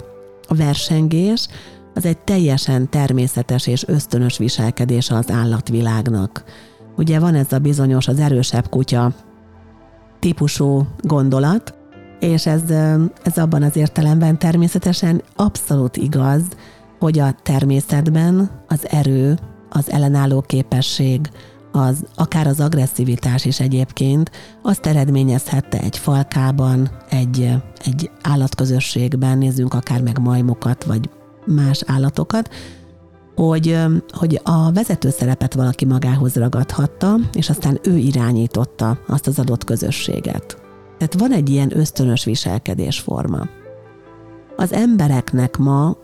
versengés 0.47 1.47
az 1.93 2.05
egy 2.05 2.17
teljesen 2.17 2.89
természetes 2.89 3.67
és 3.67 3.87
ösztönös 3.87 4.37
viselkedés 4.37 5.09
az 5.09 5.31
állatvilágnak. 5.31 6.43
Ugye 6.97 7.19
van 7.19 7.35
ez 7.35 7.51
a 7.51 7.59
bizonyos, 7.59 8.07
az 8.07 8.19
erősebb 8.19 8.69
kutya 8.69 9.13
típusú 10.19 10.87
gondolat, 11.01 11.73
és 12.19 12.45
ez, 12.45 12.69
ez 13.23 13.37
abban 13.37 13.63
az 13.63 13.75
értelemben 13.75 14.39
természetesen 14.39 15.21
abszolút 15.35 15.97
igaz, 15.97 16.41
hogy 16.99 17.19
a 17.19 17.35
természetben 17.43 18.49
az 18.67 18.89
erő, 18.89 19.37
az 19.73 19.91
ellenálló 19.91 20.41
képesség, 20.41 21.29
az, 21.71 22.05
akár 22.15 22.47
az 22.47 22.59
agresszivitás 22.59 23.45
is 23.45 23.59
egyébként 23.59 24.31
azt 24.61 24.85
eredményezhette 24.85 25.79
egy 25.79 25.97
falkában, 25.97 26.89
egy, 27.09 27.49
egy 27.85 28.11
állatközösségben, 28.21 29.37
nézzünk 29.37 29.73
akár 29.73 30.01
meg 30.01 30.19
majmokat, 30.19 30.83
vagy 30.83 31.09
más 31.45 31.83
állatokat, 31.85 32.49
hogy, 33.35 33.79
hogy 34.11 34.39
a 34.43 34.71
vezető 34.71 35.09
szerepet 35.09 35.53
valaki 35.53 35.85
magához 35.85 36.35
ragadhatta, 36.35 37.15
és 37.33 37.49
aztán 37.49 37.79
ő 37.83 37.97
irányította 37.97 38.99
azt 39.07 39.27
az 39.27 39.39
adott 39.39 39.63
közösséget. 39.63 40.61
Tehát 40.97 41.19
van 41.19 41.31
egy 41.31 41.49
ilyen 41.49 41.77
ösztönös 41.77 42.23
viselkedésforma. 42.23 43.47
Az 44.55 44.73
embereknek 44.73 45.57
ma 45.57 45.97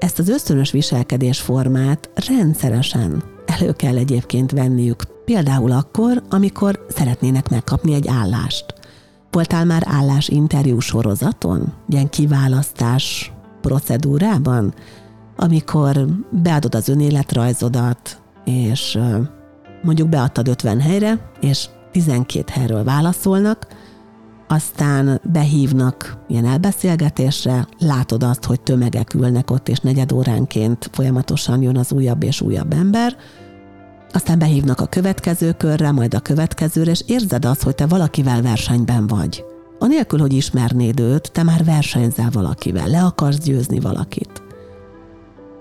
ezt 0.00 0.18
az 0.18 0.28
ösztönös 0.28 0.70
viselkedésformát 0.70 2.10
rendszeresen 2.28 3.22
elő 3.46 3.72
kell 3.72 3.96
egyébként 3.96 4.50
venniük, 4.50 5.02
például 5.24 5.72
akkor, 5.72 6.22
amikor 6.30 6.86
szeretnének 6.88 7.48
megkapni 7.48 7.94
egy 7.94 8.08
állást. 8.08 8.64
Voltál 9.30 9.64
már 9.64 9.82
állásinterjú 9.86 10.78
sorozaton? 10.78 11.72
Ilyen 11.88 12.08
kiválasztás 12.08 13.32
procedúrában, 13.60 14.74
amikor 15.36 16.06
beadod 16.30 16.74
az 16.74 16.88
önéletrajzodat, 16.88 18.22
és 18.44 18.98
mondjuk 19.82 20.08
beadtad 20.08 20.48
50 20.48 20.80
helyre, 20.80 21.30
és 21.40 21.68
12 21.92 22.52
helyről 22.52 22.84
válaszolnak, 22.84 23.66
aztán 24.52 25.20
behívnak 25.32 26.18
ilyen 26.28 26.44
elbeszélgetésre, 26.44 27.66
látod 27.78 28.22
azt, 28.22 28.44
hogy 28.44 28.60
tömegek 28.60 29.14
ülnek 29.14 29.50
ott, 29.50 29.68
és 29.68 29.78
negyed 29.78 30.12
óránként 30.12 30.90
folyamatosan 30.92 31.62
jön 31.62 31.76
az 31.76 31.92
újabb 31.92 32.22
és 32.22 32.40
újabb 32.40 32.72
ember, 32.72 33.16
aztán 34.12 34.38
behívnak 34.38 34.80
a 34.80 34.86
következő 34.86 35.52
körre, 35.52 35.90
majd 35.90 36.14
a 36.14 36.20
következőre, 36.20 36.90
és 36.90 37.02
érzed 37.06 37.44
azt, 37.44 37.62
hogy 37.62 37.74
te 37.74 37.86
valakivel 37.86 38.42
versenyben 38.42 39.06
vagy. 39.06 39.44
Anélkül, 39.78 40.18
hogy 40.18 40.32
ismernéd 40.32 41.00
őt, 41.00 41.32
te 41.32 41.42
már 41.42 41.64
versenyzel 41.64 42.30
valakivel, 42.32 42.88
le 42.88 43.02
akarsz 43.02 43.38
győzni 43.38 43.80
valakit. 43.80 44.42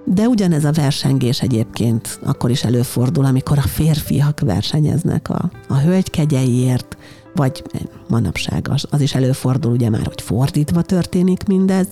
De 0.06 0.28
ugyanez 0.28 0.66
a 0.66 0.72
versengés 0.72 1.42
egyébként 1.42 2.20
akkor 2.26 2.50
is 2.50 2.64
előfordul, 2.64 3.26
amikor 3.26 3.58
a 3.58 3.68
férfiak 3.68 4.40
versenyeznek 4.40 5.30
a, 5.30 5.52
a 5.68 5.78
hölgykegyeiért, 5.78 6.98
vagy 7.36 7.64
manapság 8.08 8.68
az, 8.72 8.86
az 8.90 9.02
is 9.02 9.16
előfordul 9.16 9.72
ugye 9.72 9.90
már, 9.90 10.06
hogy 10.06 10.22
fordítva 10.22 10.82
történik 10.82 11.48
mindez. 11.48 11.88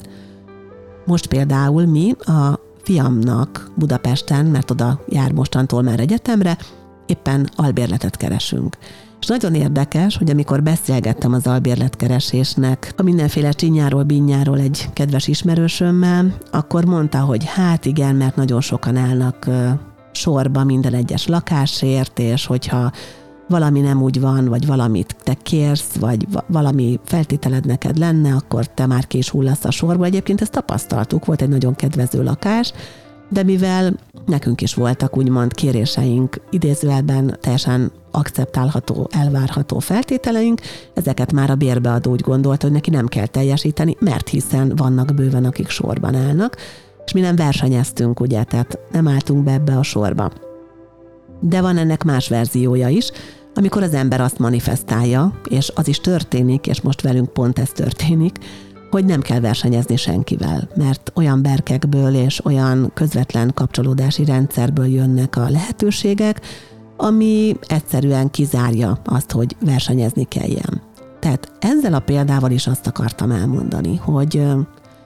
Most 1.06 1.28
például 1.28 1.86
mi 1.86 2.12
a 2.12 2.60
fiamnak 2.82 3.72
Budapesten, 3.76 4.46
mert 4.46 4.72
oda 4.72 5.02
jár 5.10 5.32
mostantól 5.32 5.82
már 5.82 6.00
egyetemre, 6.00 6.58
éppen 7.06 7.50
albérletet 7.56 8.18
keresünk. 8.18 8.78
És 9.22 9.28
nagyon 9.28 9.54
érdekes, 9.54 10.18
hogy 10.18 10.30
amikor 10.30 10.64
beszélgettem 10.64 11.34
az 11.34 11.48
albérletkeresésnek 11.48 12.94
a 12.98 13.04
mindenféle 13.04 13.52
csinyáról, 13.52 14.04
binyáról 14.04 14.60
egy 14.60 14.90
kedves 14.94 15.28
ismerősömmel, 15.28 16.38
akkor 16.52 16.86
mondta, 16.86 17.20
hogy 17.20 17.46
hát 17.46 17.86
igen, 17.86 18.16
mert 18.16 18.36
nagyon 18.36 18.62
sokan 18.62 18.96
állnak 18.96 19.50
sorba 20.12 20.64
minden 20.64 20.94
egyes 20.94 21.28
lakásért, 21.28 22.20
és 22.20 22.46
hogyha 22.46 22.92
valami 23.48 23.80
nem 23.80 24.02
úgy 24.02 24.20
van, 24.20 24.46
vagy 24.46 24.66
valamit 24.66 25.16
te 25.24 25.34
kérsz, 25.34 25.96
vagy 26.00 26.28
valami 26.48 27.00
feltételed 27.04 27.66
neked 27.66 27.98
lenne, 27.98 28.34
akkor 28.34 28.68
te 28.74 28.86
már 28.86 29.08
ki 29.08 29.18
is 29.18 29.30
hullasz 29.30 29.66
a 29.66 29.72
sorba. 29.72 30.06
Egyébként 30.06 30.42
ezt 30.42 30.52
tapasztaltuk, 30.52 31.26
volt 31.26 31.42
egy 31.42 31.50
nagyon 31.50 31.76
kedvező 31.76 32.24
lakás, 32.24 32.74
de 33.30 33.44
mivel 33.44 33.94
nekünk 34.26 34.62
is 34.62 34.74
voltak 34.74 35.18
úgymond 35.18 35.54
kéréseink, 35.54 36.42
idézőjelben 36.50 37.38
teljesen 37.42 37.92
akceptálható, 38.12 39.10
elvárható 39.12 39.80
feltételeink, 39.80 40.62
ezeket 40.94 41.32
már 41.32 41.50
a 41.50 41.56
bérbeadó 41.56 42.12
úgy 42.12 42.22
gondolta, 42.22 42.66
hogy 42.66 42.76
neki 42.76 42.90
nem 42.90 43.08
kell 43.08 43.26
teljesíteni, 43.26 43.96
mert 44.00 44.30
hiszen 44.30 44.74
vannak 44.76 45.14
bőven, 45.14 45.46
akik 45.46 45.70
sorban 45.70 46.16
állnak, 46.16 46.56
és 47.06 47.12
mi 47.14 47.20
nem 47.20 47.36
versenyeztünk, 47.36 48.20
ugye, 48.20 48.44
tehát 48.44 48.80
nem 48.92 49.08
álltunk 49.08 49.44
be 49.44 49.52
ebbe 49.52 49.78
a 49.78 49.84
sorba. 49.84 50.32
De 51.40 51.62
van 51.62 51.78
ennek 51.78 52.04
más 52.04 52.30
verziója 52.30 52.88
is, 52.88 53.12
amikor 53.58 53.84
az 53.84 53.94
ember 53.94 54.22
azt 54.22 54.40
manifestálja, 54.40 55.40
és 55.50 55.72
az 55.76 55.88
is 55.88 56.00
történik, 56.00 56.68
és 56.68 56.82
most 56.82 57.02
velünk 57.02 57.34
pont 57.34 57.60
ez 57.60 57.70
történik, 57.70 58.38
hogy 58.90 59.06
nem 59.06 59.22
kell 59.22 59.40
versenyezni 59.40 59.96
senkivel, 59.96 60.70
mert 60.76 61.12
olyan 61.16 61.42
berkekből 61.42 62.16
és 62.16 62.46
olyan 62.46 62.92
közvetlen 62.94 63.52
kapcsolódási 63.54 64.26
rendszerből 64.26 64.86
jönnek 64.86 65.36
a 65.36 65.50
lehetőségek, 65.50 66.42
ami 66.98 67.56
egyszerűen 67.68 68.32
kizárja 68.32 68.98
azt, 69.06 69.32
hogy 69.32 69.56
versenyezni 69.66 70.24
kelljen. 70.24 70.82
Tehát 71.20 71.52
ezzel 71.60 71.94
a 71.94 72.00
példával 72.00 72.52
is 72.52 72.68
azt 72.68 72.88
akartam 72.88 73.32
elmondani, 73.32 73.96
hogy 73.96 74.44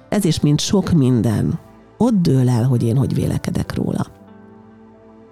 ez 0.10 0.26
is, 0.26 0.40
mint 0.40 0.60
sok 0.60 0.92
minden, 0.92 1.60
ott 1.98 2.22
dől 2.22 2.50
el, 2.50 2.64
hogy 2.64 2.84
én 2.84 2.98
hogy 2.98 3.14
vélekedek 3.14 3.76
róla. 3.76 4.21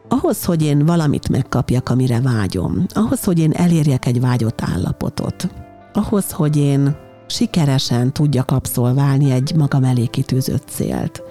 Ahhoz, 0.09 0.45
hogy 0.45 0.63
én 0.63 0.85
valamit 0.85 1.29
megkapjak, 1.29 1.89
amire 1.89 2.21
vágyom, 2.21 2.85
ahhoz, 2.93 3.23
hogy 3.23 3.39
én 3.39 3.51
elérjek 3.51 4.05
egy 4.05 4.19
vágyott 4.19 4.61
állapotot, 4.61 5.49
ahhoz, 5.93 6.31
hogy 6.31 6.57
én 6.57 6.95
sikeresen 7.27 8.13
tudjak 8.13 8.51
abszolválni 8.51 9.31
egy 9.31 9.55
magam 9.55 9.83
elé 9.83 10.05
kitűzött 10.05 10.67
célt, 10.67 11.21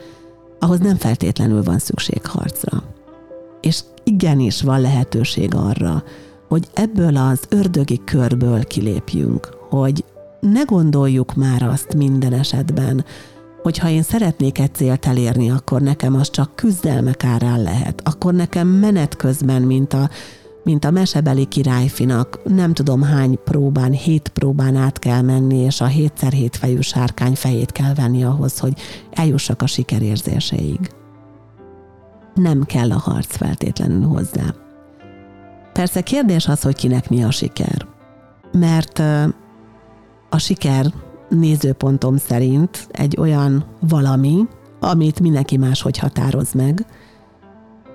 ahhoz 0.58 0.78
nem 0.78 0.96
feltétlenül 0.96 1.62
van 1.62 1.78
szükség 1.78 2.26
harcra. 2.26 2.82
És 3.60 3.80
igenis 4.04 4.62
van 4.62 4.80
lehetőség 4.80 5.54
arra, 5.54 6.02
hogy 6.48 6.68
ebből 6.74 7.16
az 7.16 7.40
ördögi 7.48 8.00
körből 8.04 8.64
kilépjünk, 8.64 9.48
hogy 9.68 10.04
ne 10.40 10.62
gondoljuk 10.62 11.34
már 11.34 11.62
azt 11.62 11.94
minden 11.94 12.32
esetben, 12.32 13.04
hogy 13.62 13.78
ha 13.78 13.88
én 13.88 14.02
szeretnék 14.02 14.58
egy 14.58 14.74
célt 14.74 15.06
elérni, 15.06 15.50
akkor 15.50 15.80
nekem 15.80 16.14
az 16.14 16.30
csak 16.30 16.56
küzdelmek 16.56 17.24
árán 17.24 17.62
lehet. 17.62 18.00
Akkor 18.04 18.34
nekem 18.34 18.68
menet 18.68 19.16
közben, 19.16 19.62
mint 19.62 19.92
a, 19.92 20.10
mint 20.64 20.84
a 20.84 20.90
mesebeli 20.90 21.44
királyfinak, 21.44 22.40
nem 22.44 22.74
tudom 22.74 23.02
hány 23.02 23.38
próbán, 23.44 23.92
hét 23.92 24.28
próbán 24.28 24.76
át 24.76 24.98
kell 24.98 25.22
menni, 25.22 25.56
és 25.56 25.80
a 25.80 25.86
hétszer 25.86 26.32
hét 26.32 26.56
fejű 26.56 26.80
sárkány 26.80 27.34
fejét 27.34 27.72
kell 27.72 27.94
venni 27.94 28.24
ahhoz, 28.24 28.58
hogy 28.58 28.72
eljussak 29.10 29.62
a 29.62 29.66
sikerérzéseig. 29.66 30.90
Nem 32.34 32.62
kell 32.62 32.90
a 32.90 32.98
harc 32.98 33.36
feltétlenül 33.36 34.08
hozzá. 34.08 34.54
Persze 35.72 36.00
kérdés 36.00 36.48
az, 36.48 36.62
hogy 36.62 36.74
kinek 36.74 37.08
mi 37.08 37.24
a 37.24 37.30
siker. 37.30 37.86
Mert 38.52 38.98
a 40.30 40.38
siker 40.38 40.92
nézőpontom 41.28 42.16
szerint 42.16 42.88
egy 42.90 43.16
olyan 43.18 43.64
valami, 43.88 44.46
amit 44.80 45.20
mindenki 45.20 45.56
máshogy 45.56 45.98
határoz 45.98 46.52
meg. 46.52 46.86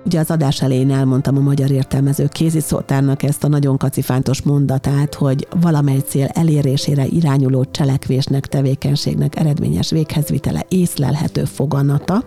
Ugye 0.04 0.18
az 0.18 0.30
adás 0.30 0.62
elején 0.62 0.90
elmondtam 0.90 1.36
a 1.36 1.40
magyar 1.40 1.70
értelmező 1.70 2.26
kéziszótárnak 2.26 3.22
ezt 3.22 3.44
a 3.44 3.48
nagyon 3.48 3.76
kacifántos 3.76 4.42
mondatát, 4.42 5.14
hogy 5.14 5.48
valamely 5.60 5.98
cél 5.98 6.26
elérésére 6.26 7.06
irányuló 7.06 7.64
cselekvésnek, 7.64 8.46
tevékenységnek 8.46 9.36
eredményes 9.36 9.90
véghezvitele 9.90 10.64
észlelhető 10.68 11.44
foganata, 11.44 12.24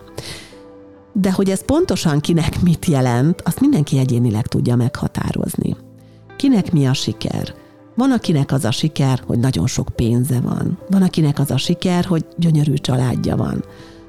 de 1.13 1.31
hogy 1.31 1.49
ez 1.49 1.65
pontosan 1.65 2.19
kinek 2.19 2.61
mit 2.61 2.85
jelent, 2.85 3.41
azt 3.41 3.59
mindenki 3.59 3.97
egyénileg 3.97 4.47
tudja 4.47 4.75
meghatározni. 4.75 5.75
Kinek 6.37 6.71
mi 6.71 6.87
a 6.87 6.93
siker? 6.93 7.53
Van, 7.97 8.11
akinek 8.11 8.51
az 8.51 8.65
a 8.65 8.71
siker, 8.71 9.23
hogy 9.25 9.39
nagyon 9.39 9.67
sok 9.67 9.89
pénze 9.95 10.39
van. 10.39 10.77
Van, 10.89 11.01
akinek 11.01 11.39
az 11.39 11.51
a 11.51 11.57
siker, 11.57 12.05
hogy 12.05 12.25
gyönyörű 12.35 12.73
családja 12.73 13.35
van. 13.35 13.63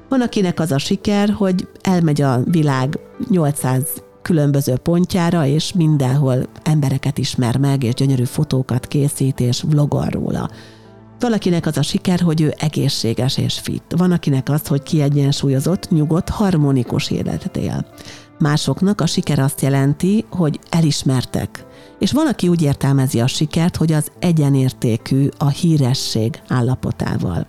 Van, 0.09 0.21
akinek 0.21 0.59
az 0.59 0.71
a 0.71 0.77
siker, 0.77 1.29
hogy 1.29 1.67
elmegy 1.81 2.21
a 2.21 2.41
világ 2.45 2.99
800 3.29 3.83
különböző 4.21 4.75
pontjára, 4.75 5.45
és 5.45 5.73
mindenhol 5.73 6.45
embereket 6.63 7.17
ismer 7.17 7.57
meg, 7.57 7.83
és 7.83 7.93
gyönyörű 7.93 8.23
fotókat 8.23 8.87
készít, 8.87 9.39
és 9.39 9.61
vlogol 9.61 10.05
róla. 10.05 10.49
Valakinek 11.19 11.65
az 11.65 11.77
a 11.77 11.81
siker, 11.81 12.19
hogy 12.19 12.41
ő 12.41 12.53
egészséges 12.57 13.37
és 13.37 13.59
fit. 13.59 13.83
Van, 13.97 14.11
akinek 14.11 14.49
az, 14.49 14.67
hogy 14.67 14.83
kiegyensúlyozott, 14.83 15.89
nyugodt, 15.89 16.29
harmonikus 16.29 17.11
életet 17.11 17.57
él. 17.57 17.85
Másoknak 18.39 19.01
a 19.01 19.05
siker 19.05 19.39
azt 19.39 19.61
jelenti, 19.61 20.25
hogy 20.29 20.59
elismertek, 20.69 21.65
és 21.99 22.11
van, 22.11 22.27
aki 22.27 22.47
úgy 22.47 22.61
értelmezi 22.61 23.19
a 23.19 23.27
sikert, 23.27 23.75
hogy 23.75 23.91
az 23.91 24.11
egyenértékű 24.19 25.27
a 25.37 25.49
híresség 25.49 26.41
állapotával. 26.47 27.47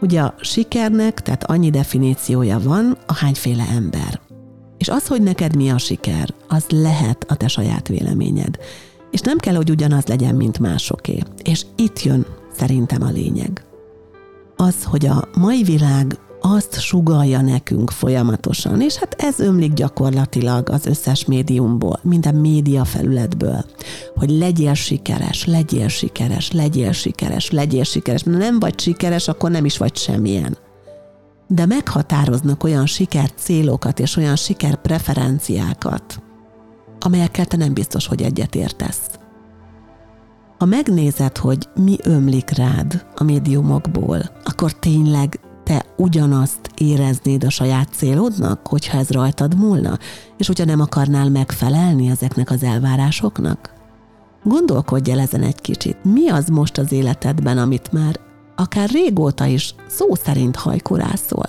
Ugye 0.00 0.20
a 0.20 0.34
sikernek, 0.40 1.20
tehát 1.20 1.44
annyi 1.44 1.70
definíciója 1.70 2.58
van, 2.58 2.98
a 3.06 3.14
hányféle 3.14 3.64
ember. 3.74 4.20
És 4.78 4.88
az, 4.88 5.06
hogy 5.06 5.22
neked 5.22 5.56
mi 5.56 5.70
a 5.70 5.78
siker, 5.78 6.34
az 6.48 6.64
lehet 6.68 7.24
a 7.28 7.36
te 7.36 7.48
saját 7.48 7.88
véleményed. 7.88 8.58
És 9.10 9.20
nem 9.20 9.38
kell, 9.38 9.54
hogy 9.54 9.70
ugyanaz 9.70 10.06
legyen, 10.06 10.34
mint 10.34 10.58
másoké. 10.58 11.22
És 11.42 11.64
itt 11.76 12.02
jön 12.02 12.26
szerintem 12.56 13.02
a 13.02 13.10
lényeg. 13.10 13.64
Az, 14.56 14.84
hogy 14.84 15.06
a 15.06 15.28
mai 15.38 15.62
világ 15.62 16.18
azt 16.40 16.80
sugalja 16.80 17.40
nekünk 17.40 17.90
folyamatosan, 17.90 18.80
és 18.80 18.96
hát 18.96 19.14
ez 19.18 19.38
ömlik 19.38 19.72
gyakorlatilag 19.72 20.68
az 20.70 20.86
összes 20.86 21.24
médiumból, 21.24 21.98
minden 22.02 22.34
média 22.34 22.84
felületből, 22.84 23.64
hogy 24.14 24.30
legyél 24.30 24.74
sikeres, 24.74 25.44
legyél 25.44 25.88
sikeres, 25.88 26.52
legyél 26.52 26.92
sikeres, 26.92 27.50
legyél 27.50 27.84
sikeres. 27.84 28.22
Mert 28.22 28.38
nem 28.38 28.58
vagy 28.58 28.80
sikeres, 28.80 29.28
akkor 29.28 29.50
nem 29.50 29.64
is 29.64 29.78
vagy 29.78 29.96
semmilyen. 29.96 30.56
De 31.48 31.66
meghatároznak 31.66 32.64
olyan 32.64 32.86
siker 32.86 33.30
célokat 33.34 34.00
és 34.00 34.16
olyan 34.16 34.36
siker 34.36 34.76
preferenciákat, 34.76 36.22
amelyekkel 37.00 37.46
te 37.46 37.56
nem 37.56 37.74
biztos, 37.74 38.06
hogy 38.06 38.22
egyet 38.22 38.54
értesz. 38.54 39.00
Ha 40.58 40.64
megnézed, 40.64 41.36
hogy 41.36 41.68
mi 41.74 41.96
ömlik 42.02 42.50
rád 42.50 43.06
a 43.14 43.24
médiumokból, 43.24 44.20
akkor 44.44 44.72
tényleg 44.72 45.40
te 45.66 45.84
ugyanazt 45.96 46.70
éreznéd 46.76 47.44
a 47.44 47.50
saját 47.50 47.88
célodnak, 47.92 48.66
hogyha 48.66 48.98
ez 48.98 49.10
rajtad 49.10 49.58
múlna, 49.58 49.98
és 50.36 50.46
hogyha 50.46 50.64
nem 50.64 50.80
akarnál 50.80 51.28
megfelelni 51.28 52.08
ezeknek 52.08 52.50
az 52.50 52.62
elvárásoknak? 52.62 53.72
Gondolkodj 54.44 55.10
el 55.10 55.18
ezen 55.18 55.42
egy 55.42 55.60
kicsit. 55.60 55.96
Mi 56.04 56.28
az 56.28 56.48
most 56.48 56.78
az 56.78 56.92
életedben, 56.92 57.58
amit 57.58 57.92
már 57.92 58.20
akár 58.56 58.88
régóta 58.90 59.44
is 59.44 59.74
szó 59.86 60.14
szerint 60.14 60.56
hajkorászol? 60.56 61.46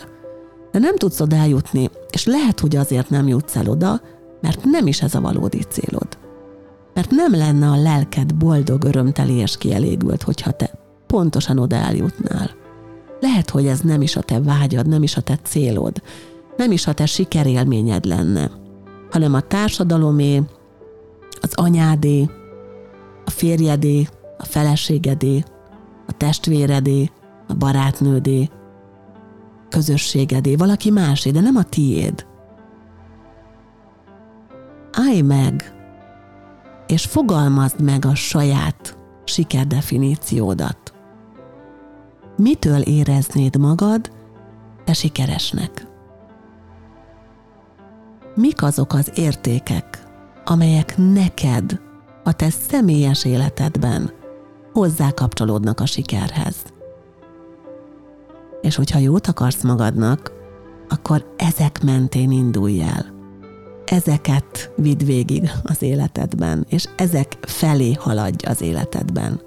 De 0.72 0.80
nem 0.80 0.96
tudsz 0.96 1.20
oda 1.20 1.36
eljutni, 1.36 1.90
és 2.10 2.26
lehet, 2.26 2.60
hogy 2.60 2.76
azért 2.76 3.10
nem 3.10 3.28
jutsz 3.28 3.56
el 3.56 3.70
oda, 3.70 4.02
mert 4.42 4.64
nem 4.64 4.88
is 4.88 5.02
ez 5.02 5.16
a 5.16 5.22
valódi 5.22 5.62
célod. 5.70 6.08
Mert 6.94 7.10
nem 7.12 7.32
lenne 7.32 7.70
a 7.70 7.82
lelked 7.82 8.36
boldog, 8.36 8.84
örömteli 8.84 9.34
és 9.34 9.58
kielégült, 9.58 10.24
hogyha 10.24 10.52
te 10.52 10.72
pontosan 11.08 11.60
oda 11.60 11.76
eljutnál. 11.76 12.57
Lehet, 13.20 13.50
hogy 13.50 13.68
ez 13.68 13.80
nem 13.80 14.02
is 14.02 14.16
a 14.16 14.22
te 14.22 14.42
vágyad, 14.42 14.88
nem 14.88 15.04
is 15.04 15.18
a 15.18 15.22
te 15.22 15.36
célod, 15.44 16.02
nem 16.58 16.72
is 16.72 16.88
a 16.88 16.94
te 16.94 17.06
sikerélményed 17.06 18.06
lenne, 18.06 18.52
hanem 19.12 19.34
a 19.34 19.42
társadalomé, 19.42 20.44
az 21.42 21.54
anyádé, 21.54 22.30
a 23.26 23.30
férjedé, 23.30 24.08
a 24.38 24.46
feleségedé, 24.46 25.44
a 26.08 26.12
testvéredé, 26.12 27.12
a 27.48 27.54
barátnődé, 27.54 28.50
közösségedé, 29.70 30.56
valaki 30.56 30.92
másé, 30.92 31.32
de 31.32 31.40
nem 31.40 31.56
a 31.56 31.64
tiéd. 31.64 32.26
Állj 34.92 35.22
meg, 35.22 35.74
és 36.88 37.06
fogalmazd 37.06 37.82
meg 37.82 38.06
a 38.06 38.16
saját 38.16 38.98
sikerdefiníciódat. 39.26 40.87
Mitől 42.38 42.82
éreznéd 42.82 43.58
magad 43.58 44.12
te 44.84 44.94
sikeresnek? 44.94 45.88
Mik 48.36 48.64
azok 48.64 48.94
az 48.94 49.12
értékek, 49.16 50.04
amelyek 50.46 50.98
neked 50.98 51.80
a 52.24 52.34
te 52.34 52.50
személyes 52.50 53.26
életedben 53.26 54.12
hozzá 54.74 55.12
kapcsolódnak 55.12 55.80
a 55.80 55.86
sikerhez? 55.86 56.56
És 58.62 58.76
hogyha 58.76 59.00
jót 59.00 59.28
akarsz 59.28 59.64
magadnak, 59.64 60.32
akkor 60.90 61.34
ezek 61.38 61.84
mentén 61.84 62.32
indulj 62.32 62.82
el. 62.82 63.14
Ezeket 63.86 64.72
vidd 64.76 65.06
végig 65.06 65.50
az 65.64 65.82
életedben, 65.82 66.66
és 66.70 66.86
ezek 66.96 67.38
felé 67.42 67.94
haladj 67.94 68.46
az 68.46 68.62
életedben. 68.62 69.47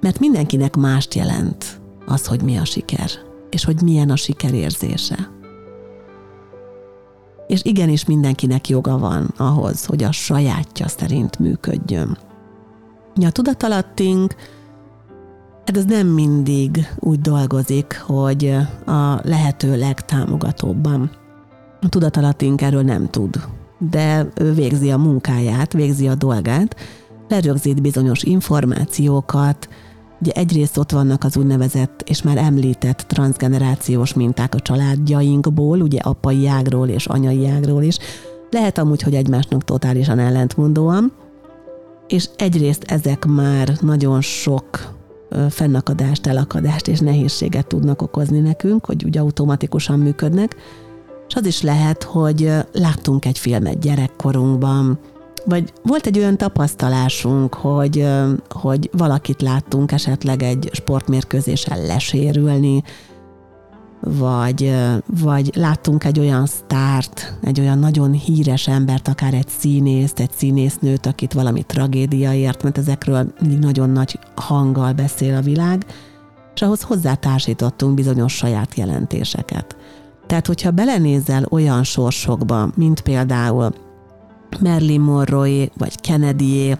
Mert 0.00 0.18
mindenkinek 0.18 0.76
mást 0.76 1.14
jelent 1.14 1.80
az, 2.06 2.26
hogy 2.26 2.42
mi 2.42 2.56
a 2.56 2.64
siker, 2.64 3.10
és 3.50 3.64
hogy 3.64 3.82
milyen 3.82 4.10
a 4.10 4.16
siker 4.16 4.54
érzése. 4.54 5.30
És 7.46 7.60
igenis 7.64 8.04
mindenkinek 8.04 8.68
joga 8.68 8.98
van 8.98 9.34
ahhoz, 9.36 9.84
hogy 9.84 10.02
a 10.02 10.12
sajátja 10.12 10.88
szerint 10.88 11.38
működjön. 11.38 12.18
A 13.14 13.30
tudatalattunk 13.30 14.34
Hát 15.66 15.76
ez 15.76 15.84
nem 15.84 16.06
mindig 16.06 16.88
úgy 16.98 17.20
dolgozik, 17.20 18.02
hogy 18.06 18.56
a 18.86 19.20
lehető 19.22 19.76
legtámogatóbban. 19.76 21.10
A 21.80 21.88
tudatalattink 21.88 22.62
erről 22.62 22.82
nem 22.82 23.10
tud, 23.10 23.40
de 23.78 24.26
ő 24.34 24.52
végzi 24.52 24.90
a 24.90 24.96
munkáját, 24.96 25.72
végzi 25.72 26.08
a 26.08 26.14
dolgát, 26.14 26.76
lerögzít 27.28 27.82
bizonyos 27.82 28.22
információkat, 28.22 29.68
Ugye 30.20 30.32
egyrészt 30.32 30.78
ott 30.78 30.90
vannak 30.90 31.24
az 31.24 31.36
úgynevezett 31.36 32.02
és 32.06 32.22
már 32.22 32.36
említett 32.36 32.98
transgenerációs 32.98 34.14
minták 34.14 34.54
a 34.54 34.60
családjainkból, 34.60 35.80
ugye 35.80 35.98
apai 35.98 36.46
ágról 36.46 36.88
és 36.88 37.06
anyai 37.06 37.48
ágról 37.48 37.82
is. 37.82 37.98
Lehet 38.50 38.78
amúgy, 38.78 39.02
hogy 39.02 39.14
egymásnak 39.14 39.64
totálisan 39.64 40.18
ellentmondóan, 40.18 41.12
és 42.08 42.28
egyrészt 42.36 42.84
ezek 42.86 43.24
már 43.24 43.76
nagyon 43.80 44.20
sok 44.20 44.94
fennakadást, 45.50 46.26
elakadást 46.26 46.88
és 46.88 46.98
nehézséget 47.00 47.66
tudnak 47.66 48.02
okozni 48.02 48.38
nekünk, 48.38 48.86
hogy 48.86 49.04
ugye 49.04 49.20
automatikusan 49.20 49.98
működnek, 49.98 50.56
és 51.28 51.34
az 51.34 51.46
is 51.46 51.62
lehet, 51.62 52.02
hogy 52.02 52.52
láttunk 52.72 53.24
egy 53.24 53.38
filmet 53.38 53.78
gyerekkorunkban, 53.80 54.98
vagy 55.46 55.72
volt 55.82 56.06
egy 56.06 56.18
olyan 56.18 56.36
tapasztalásunk, 56.36 57.54
hogy, 57.54 58.08
hogy 58.48 58.90
valakit 58.92 59.42
láttunk 59.42 59.92
esetleg 59.92 60.42
egy 60.42 60.68
sportmérkőzésen 60.72 61.86
lesérülni, 61.86 62.82
vagy, 64.00 64.74
vagy 65.22 65.50
láttunk 65.54 66.04
egy 66.04 66.18
olyan 66.18 66.46
sztárt, 66.46 67.38
egy 67.42 67.60
olyan 67.60 67.78
nagyon 67.78 68.12
híres 68.12 68.68
embert, 68.68 69.08
akár 69.08 69.34
egy 69.34 69.48
színészt, 69.48 70.20
egy 70.20 70.32
színésznőt, 70.36 71.06
akit 71.06 71.32
valami 71.32 71.62
tragédia 71.62 72.32
ért, 72.32 72.62
mert 72.62 72.78
ezekről 72.78 73.32
mindig 73.40 73.58
nagyon 73.58 73.90
nagy 73.90 74.18
hanggal 74.34 74.92
beszél 74.92 75.34
a 75.34 75.40
világ, 75.40 75.86
és 76.54 76.62
ahhoz 76.62 76.82
hozzátársítottunk 76.82 77.94
bizonyos 77.94 78.34
saját 78.34 78.74
jelentéseket. 78.74 79.76
Tehát, 80.26 80.46
hogyha 80.46 80.70
belenézel 80.70 81.46
olyan 81.50 81.82
sorsokba, 81.84 82.70
mint 82.74 83.00
például 83.00 83.72
Marilyn 84.60 85.00
Monroe 85.00 85.68
vagy 85.76 86.00
kennedy 86.00 86.76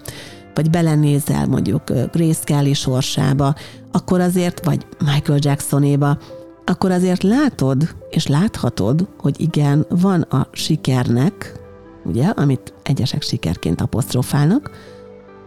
vagy 0.55 0.71
belenézel 0.71 1.47
mondjuk 1.47 1.83
Grace 2.12 2.45
Kelly 2.45 2.73
sorsába, 2.73 3.55
akkor 3.93 4.21
azért, 4.21 4.65
vagy 4.65 4.87
Michael 5.05 5.39
Jacksonéba, 5.43 6.19
akkor 6.65 6.91
azért 6.91 7.23
látod, 7.23 7.95
és 8.11 8.27
láthatod, 8.27 9.09
hogy 9.19 9.41
igen, 9.41 9.87
van 9.89 10.21
a 10.21 10.49
sikernek, 10.53 11.61
ugye, 12.05 12.27
amit 12.27 12.75
egyesek 12.83 13.23
sikerként 13.23 13.81
apostrofálnak, 13.81 14.71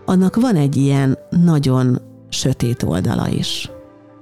annak 0.05 0.35
van 0.35 0.55
egy 0.55 0.75
ilyen 0.75 1.17
nagyon 1.29 2.01
sötét 2.29 2.83
oldala 2.83 3.27
is. 3.27 3.71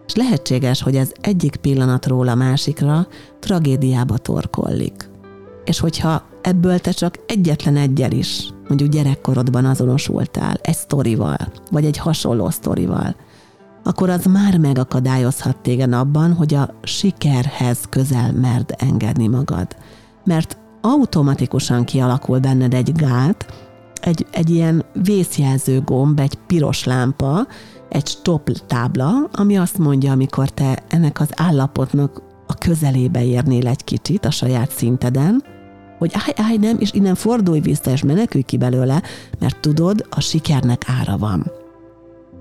És 0.08 0.15
lehetséges, 0.15 0.82
hogy 0.82 0.96
ez 0.96 1.12
egyik 1.22 1.56
pillanatról 1.56 2.28
a 2.28 2.36
másikra 2.36 3.08
tragédiába 3.39 4.17
torkollik. 4.17 5.10
És 5.65 5.80
hogyha 5.80 6.24
ebből 6.47 6.79
te 6.79 6.91
csak 6.91 7.19
egyetlen 7.25 7.75
egyel 7.75 8.12
is, 8.12 8.49
mondjuk 8.67 8.89
gyerekkorodban 8.89 9.65
azonosultál, 9.65 10.57
egy 10.62 10.75
sztorival, 10.75 11.38
vagy 11.71 11.86
egy 11.86 11.97
hasonló 11.97 12.49
sztorival, 12.49 13.15
akkor 13.83 14.10
az 14.10 14.25
már 14.25 14.57
megakadályozhat 14.57 15.57
téged 15.57 15.93
abban, 15.93 16.33
hogy 16.33 16.53
a 16.53 16.69
sikerhez 16.83 17.79
közel 17.89 18.31
merd 18.31 18.75
engedni 18.77 19.27
magad. 19.27 19.67
Mert 20.25 20.57
automatikusan 20.81 21.83
kialakul 21.83 22.39
benned 22.39 22.73
egy 22.73 22.91
gát, 22.91 23.45
egy, 24.01 24.25
egy 24.31 24.49
ilyen 24.49 24.86
vészjelző 25.03 25.81
gomb, 25.81 26.19
egy 26.19 26.36
piros 26.47 26.83
lámpa, 26.83 27.47
egy 27.89 28.07
stop 28.07 28.49
tábla, 28.67 29.29
ami 29.31 29.57
azt 29.57 29.77
mondja, 29.77 30.12
amikor 30.12 30.49
te 30.49 30.83
ennek 30.88 31.19
az 31.19 31.29
állapotnak 31.36 32.21
a 32.47 32.53
közelébe 32.53 33.25
érnél 33.25 33.67
egy 33.67 33.83
kicsit 33.83 34.25
a 34.25 34.31
saját 34.31 34.71
szinteden, 34.71 35.43
hogy 35.97 36.12
állj, 36.13 36.47
állj, 36.47 36.57
nem, 36.57 36.77
és 36.79 36.93
innen 36.93 37.15
fordulj 37.15 37.60
vissza, 37.60 37.91
és 37.91 38.03
menekülj 38.03 38.43
ki 38.43 38.57
belőle, 38.57 39.01
mert 39.39 39.60
tudod, 39.60 40.05
a 40.10 40.19
sikernek 40.19 40.81
ára 40.99 41.17
van. 41.17 41.51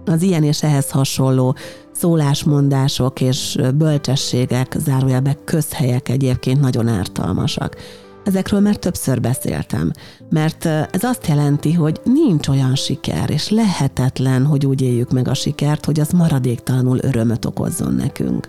Az 0.05 0.23
ilyen 0.23 0.43
és 0.43 0.63
ehhez 0.63 0.91
hasonló 0.91 1.57
szólásmondások 1.93 3.21
és 3.21 3.59
bölcsességek, 3.75 4.77
zárójelbe 4.79 5.37
közhelyek 5.45 6.09
egyébként 6.09 6.61
nagyon 6.61 6.89
ártalmasak. 6.89 7.77
Ezekről 8.25 8.61
már 8.61 8.77
többször 8.77 9.21
beszéltem, 9.21 9.93
mert 10.31 10.65
ez 10.67 11.03
azt 11.03 11.27
jelenti, 11.27 11.73
hogy 11.73 12.01
nincs 12.05 12.49
olyan 12.49 12.75
siker, 12.75 13.31
és 13.31 13.49
lehetetlen, 13.49 14.45
hogy 14.47 14.67
úgy 14.67 14.83
éljük 14.83 15.11
meg 15.11 15.29
a 15.29 15.35
sikert, 15.35 15.85
hogy 15.85 16.01
az 16.01 16.11
maradéktalanul 16.11 16.99
örömöt 17.03 17.45
okozzon 17.45 17.95
nekünk. 17.95 18.49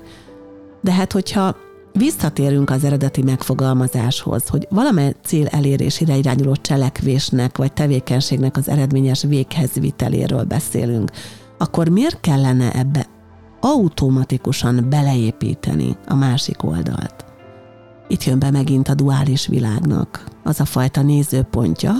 De 0.81 0.91
hát, 0.91 1.11
hogyha 1.11 1.55
visszatérünk 1.97 2.69
az 2.69 2.83
eredeti 2.83 3.23
megfogalmazáshoz, 3.23 4.47
hogy 4.47 4.67
valamely 4.69 5.15
cél 5.23 5.47
elérésére 5.47 6.15
irányuló 6.15 6.55
cselekvésnek 6.55 7.57
vagy 7.57 7.73
tevékenységnek 7.73 8.57
az 8.57 8.69
eredményes 8.69 9.23
véghez 9.23 9.73
viteléről 9.73 10.43
beszélünk, 10.43 11.11
akkor 11.57 11.89
miért 11.89 12.19
kellene 12.19 12.71
ebbe 12.71 13.05
automatikusan 13.59 14.85
beleépíteni 14.89 15.97
a 16.07 16.15
másik 16.15 16.63
oldalt? 16.63 17.25
Itt 18.07 18.23
jön 18.23 18.39
be 18.39 18.51
megint 18.51 18.87
a 18.87 18.93
duális 18.93 19.47
világnak 19.47 20.23
az 20.43 20.59
a 20.59 20.65
fajta 20.65 21.01
nézőpontja, 21.01 21.93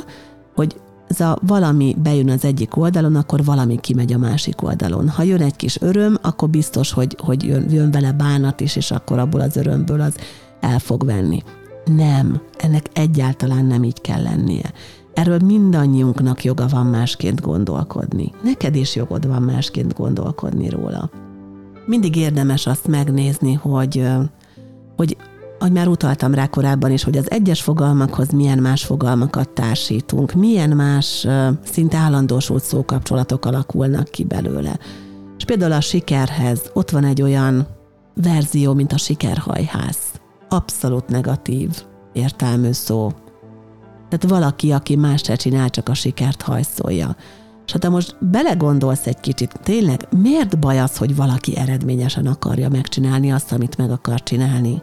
hogy 0.55 0.75
a 1.09 1.37
valami 1.41 1.95
bejön 2.03 2.29
az 2.29 2.45
egyik 2.45 2.77
oldalon, 2.77 3.15
akkor 3.15 3.43
valami 3.43 3.79
kimegy 3.79 4.13
a 4.13 4.17
másik 4.17 4.61
oldalon. 4.61 5.09
Ha 5.09 5.23
jön 5.23 5.41
egy 5.41 5.55
kis 5.55 5.81
öröm, 5.81 6.17
akkor 6.21 6.49
biztos, 6.49 6.91
hogy, 6.91 7.17
hogy 7.19 7.43
jön, 7.43 7.71
jön 7.71 7.91
vele 7.91 8.11
bánat 8.11 8.59
is, 8.59 8.75
és 8.75 8.91
akkor 8.91 9.19
abból 9.19 9.41
az 9.41 9.55
örömből 9.55 10.01
az 10.01 10.15
el 10.59 10.79
fog 10.79 11.05
venni. 11.05 11.43
Nem, 11.85 12.41
ennek 12.57 12.85
egyáltalán 12.93 13.65
nem 13.65 13.83
így 13.83 14.01
kell 14.01 14.21
lennie. 14.21 14.73
Erről 15.13 15.39
mindannyiunknak 15.39 16.43
joga 16.43 16.67
van 16.67 16.85
másként 16.85 17.41
gondolkodni. 17.41 18.31
Neked 18.43 18.75
is 18.75 18.95
jogod 18.95 19.27
van 19.27 19.41
másként 19.41 19.93
gondolkodni 19.93 20.69
róla. 20.69 21.09
Mindig 21.85 22.15
érdemes 22.15 22.67
azt 22.67 22.87
megnézni, 22.87 23.53
hogy, 23.53 24.07
hogy 24.95 25.17
ahogy 25.59 25.71
már 25.71 25.87
utaltam 25.87 26.33
rá 26.33 26.47
korábban 26.47 26.91
is, 26.91 27.03
hogy 27.03 27.17
az 27.17 27.31
egyes 27.31 27.61
fogalmakhoz 27.61 28.29
milyen 28.29 28.57
más 28.57 28.85
fogalmakat 28.85 29.49
társítunk, 29.49 30.33
milyen 30.33 30.69
más 30.69 31.27
szinte 31.63 31.97
állandósult 31.97 32.63
szókapcsolatok 32.63 33.45
alakulnak 33.45 34.09
ki 34.09 34.23
belőle. 34.23 34.79
És 35.37 35.45
például 35.45 35.71
a 35.71 35.81
sikerhez 35.81 36.61
ott 36.73 36.89
van 36.89 37.03
egy 37.03 37.21
olyan 37.21 37.67
verzió, 38.13 38.73
mint 38.73 38.93
a 38.93 38.97
sikerhajház. 38.97 39.97
Abszolút 40.49 41.07
negatív 41.07 41.69
értelmű 42.13 42.71
szó. 42.71 43.11
Tehát 44.09 44.37
valaki, 44.39 44.71
aki 44.71 44.95
más 44.95 45.21
se 45.23 45.35
csinál, 45.35 45.69
csak 45.69 45.89
a 45.89 45.93
sikert 45.93 46.41
hajszolja. 46.41 47.15
És 47.65 47.71
ha 47.71 47.79
te 47.79 47.89
most 47.89 48.15
belegondolsz 48.19 49.07
egy 49.07 49.19
kicsit, 49.19 49.59
tényleg 49.63 50.07
miért 50.21 50.59
baj 50.59 50.79
az, 50.79 50.97
hogy 50.97 51.15
valaki 51.15 51.57
eredményesen 51.57 52.25
akarja 52.25 52.69
megcsinálni 52.69 53.31
azt, 53.31 53.51
amit 53.51 53.77
meg 53.77 53.91
akar 53.91 54.23
csinálni? 54.23 54.81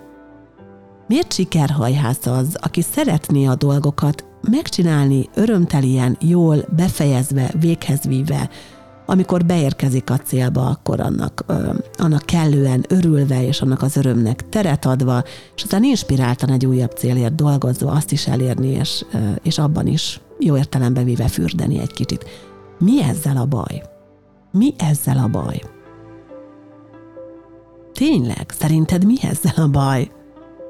Miért 1.06 1.32
sikerhajház 1.32 2.26
az, 2.26 2.56
aki 2.60 2.82
szeretné 2.82 3.46
a 3.46 3.54
dolgokat 3.54 4.24
megcsinálni 4.50 5.28
örömtelien, 5.34 6.16
jól, 6.20 6.64
befejezve, 6.76 7.50
véghez 7.60 8.02
víve, 8.02 8.50
amikor 9.06 9.44
beérkezik 9.44 10.10
a 10.10 10.16
célba, 10.16 10.66
akkor 10.66 11.00
annak, 11.00 11.44
ö, 11.46 11.72
annak 11.96 12.22
kellően 12.22 12.84
örülve, 12.88 13.46
és 13.46 13.60
annak 13.60 13.82
az 13.82 13.96
örömnek 13.96 14.48
teret 14.48 14.84
adva, 14.84 15.22
és 15.56 15.62
aztán 15.62 15.84
inspiráltan 15.84 16.50
egy 16.50 16.66
újabb 16.66 16.90
célért 16.90 17.34
dolgozva 17.34 17.90
azt 17.90 18.12
is 18.12 18.26
elérni, 18.26 18.68
és, 18.68 19.04
ö, 19.12 19.18
és 19.42 19.58
abban 19.58 19.86
is 19.86 20.20
jó 20.38 20.56
értelemben 20.56 21.04
véve 21.04 21.28
fürdeni 21.28 21.78
egy 21.78 21.92
kicsit. 21.92 22.24
Mi 22.78 23.02
ezzel 23.02 23.36
a 23.36 23.46
baj? 23.46 23.82
Mi 24.52 24.74
ezzel 24.78 25.18
a 25.18 25.28
baj? 25.28 25.60
Tényleg, 27.92 28.46
szerinted 28.58 29.04
mi 29.04 29.14
ezzel 29.22 29.64
a 29.64 29.68
baj? 29.68 30.10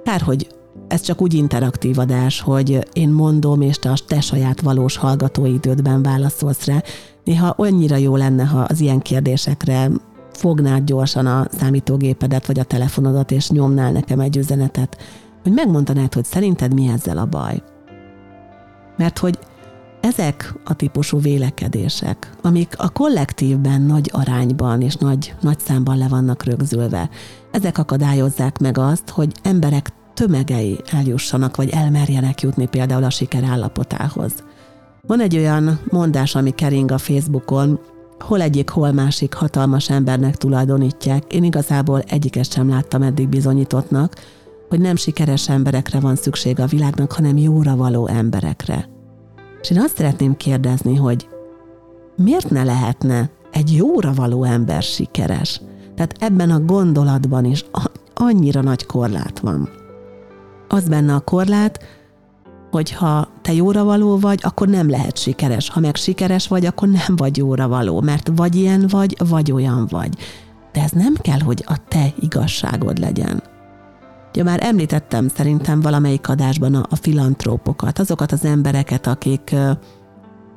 Kár, 0.04 0.20
hogy 0.20 0.46
ez 0.88 1.00
csak 1.00 1.22
úgy 1.22 1.34
interaktív 1.34 1.98
adás, 1.98 2.40
hogy 2.40 2.88
én 2.92 3.08
mondom, 3.08 3.60
és 3.60 3.78
te 3.78 3.90
a 3.90 3.94
te 4.06 4.20
saját 4.20 4.60
valós 4.60 4.96
hallgatóidődben 4.96 6.02
válaszolsz 6.02 6.64
rá. 6.64 6.82
Néha 7.24 7.48
annyira 7.48 7.96
jó 7.96 8.16
lenne, 8.16 8.44
ha 8.44 8.60
az 8.60 8.80
ilyen 8.80 9.00
kérdésekre 9.00 9.90
fognád 10.32 10.84
gyorsan 10.84 11.26
a 11.26 11.46
számítógépedet 11.58 12.46
vagy 12.46 12.58
a 12.58 12.64
telefonodat, 12.64 13.30
és 13.30 13.50
nyomnál 13.50 13.92
nekem 13.92 14.20
egy 14.20 14.36
üzenetet, 14.36 14.96
hogy 15.42 15.52
megmondanád, 15.52 16.14
hogy 16.14 16.24
szerinted 16.24 16.74
mi 16.74 16.86
ezzel 16.86 17.18
a 17.18 17.26
baj. 17.26 17.62
Mert 18.96 19.18
hogy 19.18 19.38
ezek 20.04 20.54
a 20.64 20.74
típusú 20.74 21.20
vélekedések, 21.20 22.30
amik 22.42 22.74
a 22.76 22.88
kollektívben 22.88 23.82
nagy 23.82 24.10
arányban 24.12 24.80
és 24.80 24.94
nagy, 24.94 25.34
nagy 25.40 25.58
számban 25.58 25.98
le 25.98 26.08
vannak 26.08 26.44
rögzülve, 26.44 27.10
ezek 27.50 27.78
akadályozzák 27.78 28.58
meg 28.58 28.78
azt, 28.78 29.08
hogy 29.08 29.32
emberek 29.42 29.88
tömegei 30.14 30.80
eljussanak, 30.90 31.56
vagy 31.56 31.70
elmerjenek 31.70 32.40
jutni 32.40 32.66
például 32.66 33.04
a 33.04 33.10
siker 33.10 33.44
állapotához. 33.44 34.32
Van 35.06 35.20
egy 35.20 35.36
olyan 35.36 35.80
mondás, 35.90 36.34
ami 36.34 36.50
kering 36.50 36.90
a 36.90 36.98
Facebookon, 36.98 37.78
hol 38.18 38.40
egyik, 38.40 38.68
hol 38.68 38.92
másik 38.92 39.34
hatalmas 39.34 39.90
embernek 39.90 40.36
tulajdonítják. 40.36 41.32
Én 41.32 41.44
igazából 41.44 42.00
egyiket 42.00 42.52
sem 42.52 42.68
láttam 42.68 43.02
eddig 43.02 43.28
bizonyítottnak, 43.28 44.14
hogy 44.68 44.80
nem 44.80 44.96
sikeres 44.96 45.48
emberekre 45.48 46.00
van 46.00 46.16
szükség 46.16 46.60
a 46.60 46.66
világnak, 46.66 47.12
hanem 47.12 47.36
jóra 47.36 47.76
való 47.76 48.06
emberekre. 48.06 48.93
És 49.64 49.70
én 49.70 49.80
azt 49.80 49.96
szeretném 49.96 50.36
kérdezni, 50.36 50.96
hogy 50.96 51.28
miért 52.16 52.50
ne 52.50 52.64
lehetne 52.64 53.30
egy 53.52 53.74
jóra 53.74 54.12
való 54.12 54.44
ember 54.44 54.82
sikeres? 54.82 55.60
Tehát 55.94 56.16
ebben 56.18 56.50
a 56.50 56.60
gondolatban 56.60 57.44
is 57.44 57.64
annyira 58.14 58.62
nagy 58.62 58.86
korlát 58.86 59.38
van. 59.38 59.68
Az 60.68 60.88
benne 60.88 61.14
a 61.14 61.20
korlát, 61.20 61.78
hogy 62.70 62.92
ha 62.92 63.28
te 63.42 63.52
jóra 63.52 63.84
való 63.84 64.18
vagy, 64.18 64.40
akkor 64.42 64.68
nem 64.68 64.90
lehet 64.90 65.18
sikeres. 65.18 65.70
Ha 65.70 65.80
meg 65.80 65.96
sikeres 65.96 66.48
vagy, 66.48 66.66
akkor 66.66 66.88
nem 66.88 67.16
vagy 67.16 67.36
jóra 67.36 67.68
való, 67.68 68.00
mert 68.00 68.30
vagy 68.34 68.54
ilyen 68.54 68.86
vagy, 68.88 69.16
vagy 69.28 69.52
olyan 69.52 69.86
vagy. 69.90 70.18
De 70.72 70.82
ez 70.82 70.90
nem 70.90 71.14
kell, 71.14 71.40
hogy 71.40 71.64
a 71.66 71.76
te 71.88 72.12
igazságod 72.20 72.98
legyen. 72.98 73.42
Ugye 74.34 74.42
már 74.42 74.58
említettem 74.62 75.28
szerintem 75.28 75.80
valamelyik 75.80 76.28
adásban 76.28 76.74
a, 76.74 76.86
a 76.90 76.96
filantrópokat, 76.96 77.98
azokat 77.98 78.32
az 78.32 78.44
embereket, 78.44 79.06
akik, 79.06 79.54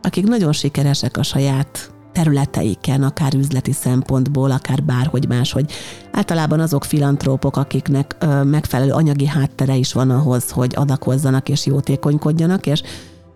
akik 0.01 0.27
nagyon 0.27 0.51
sikeresek 0.51 1.17
a 1.17 1.23
saját 1.23 1.91
területeiken, 2.11 3.03
akár 3.03 3.33
üzleti 3.33 3.71
szempontból, 3.71 4.51
akár 4.51 4.83
bárhogy 4.83 5.27
máshogy. 5.27 5.71
Általában 6.11 6.59
azok 6.59 6.83
filantrópok, 6.83 7.57
akiknek 7.57 8.15
megfelelő 8.43 8.91
anyagi 8.91 9.25
háttere 9.25 9.75
is 9.75 9.93
van 9.93 10.09
ahhoz, 10.09 10.49
hogy 10.51 10.73
adakozzanak 10.75 11.49
és 11.49 11.65
jótékonykodjanak, 11.65 12.65
és 12.65 12.81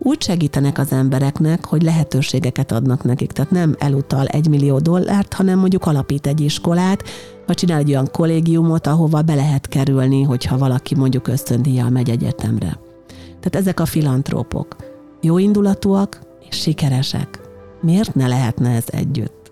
úgy 0.04 0.22
segítenek 0.22 0.78
az 0.78 0.92
embereknek, 0.92 1.66
hogy 1.66 1.82
lehetőségeket 1.82 2.72
adnak 2.72 3.04
nekik. 3.04 3.32
Tehát 3.32 3.52
nem 3.52 3.76
elutal 3.80 4.26
egy 4.26 4.48
millió 4.48 4.80
dollárt, 4.80 5.34
hanem 5.34 5.60
mondjuk 5.60 5.86
alapít 5.86 6.28
egy 6.28 6.42
iskolát, 6.42 7.04
vagy 7.52 7.60
csinál 7.60 7.80
egy 7.80 7.90
olyan 7.90 8.10
kollégiumot, 8.12 8.88
ahova 8.88 9.22
be 9.22 9.36
lehet 9.36 9.68
kerülni, 9.68 10.24
hogyha 10.24 10.58
valaki 10.58 10.96
mondjuk 10.96 11.28
ösztöndíjjal 11.28 11.90
megy 11.90 12.10
egyetemre. 12.10 12.80
Tehát 13.26 13.56
ezek 13.56 13.80
a 13.80 13.86
filantrópok 13.86 14.76
jó 15.22 15.38
indulatúak 15.38 16.20
és 16.50 16.58
sikeresek. 16.58 17.40
Miért 17.82 18.16
ne 18.16 18.28
lehetne 18.28 18.70
ez 18.70 18.84
együtt? 18.88 19.52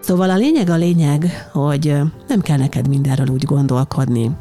Szóval 0.00 0.30
a 0.30 0.36
lényeg 0.36 0.68
a 0.68 0.76
lényeg, 0.76 1.48
hogy 1.52 1.96
nem 2.28 2.40
kell 2.40 2.58
neked 2.58 2.88
mindenről 2.88 3.28
úgy 3.28 3.44
gondolkodni, 3.44 4.36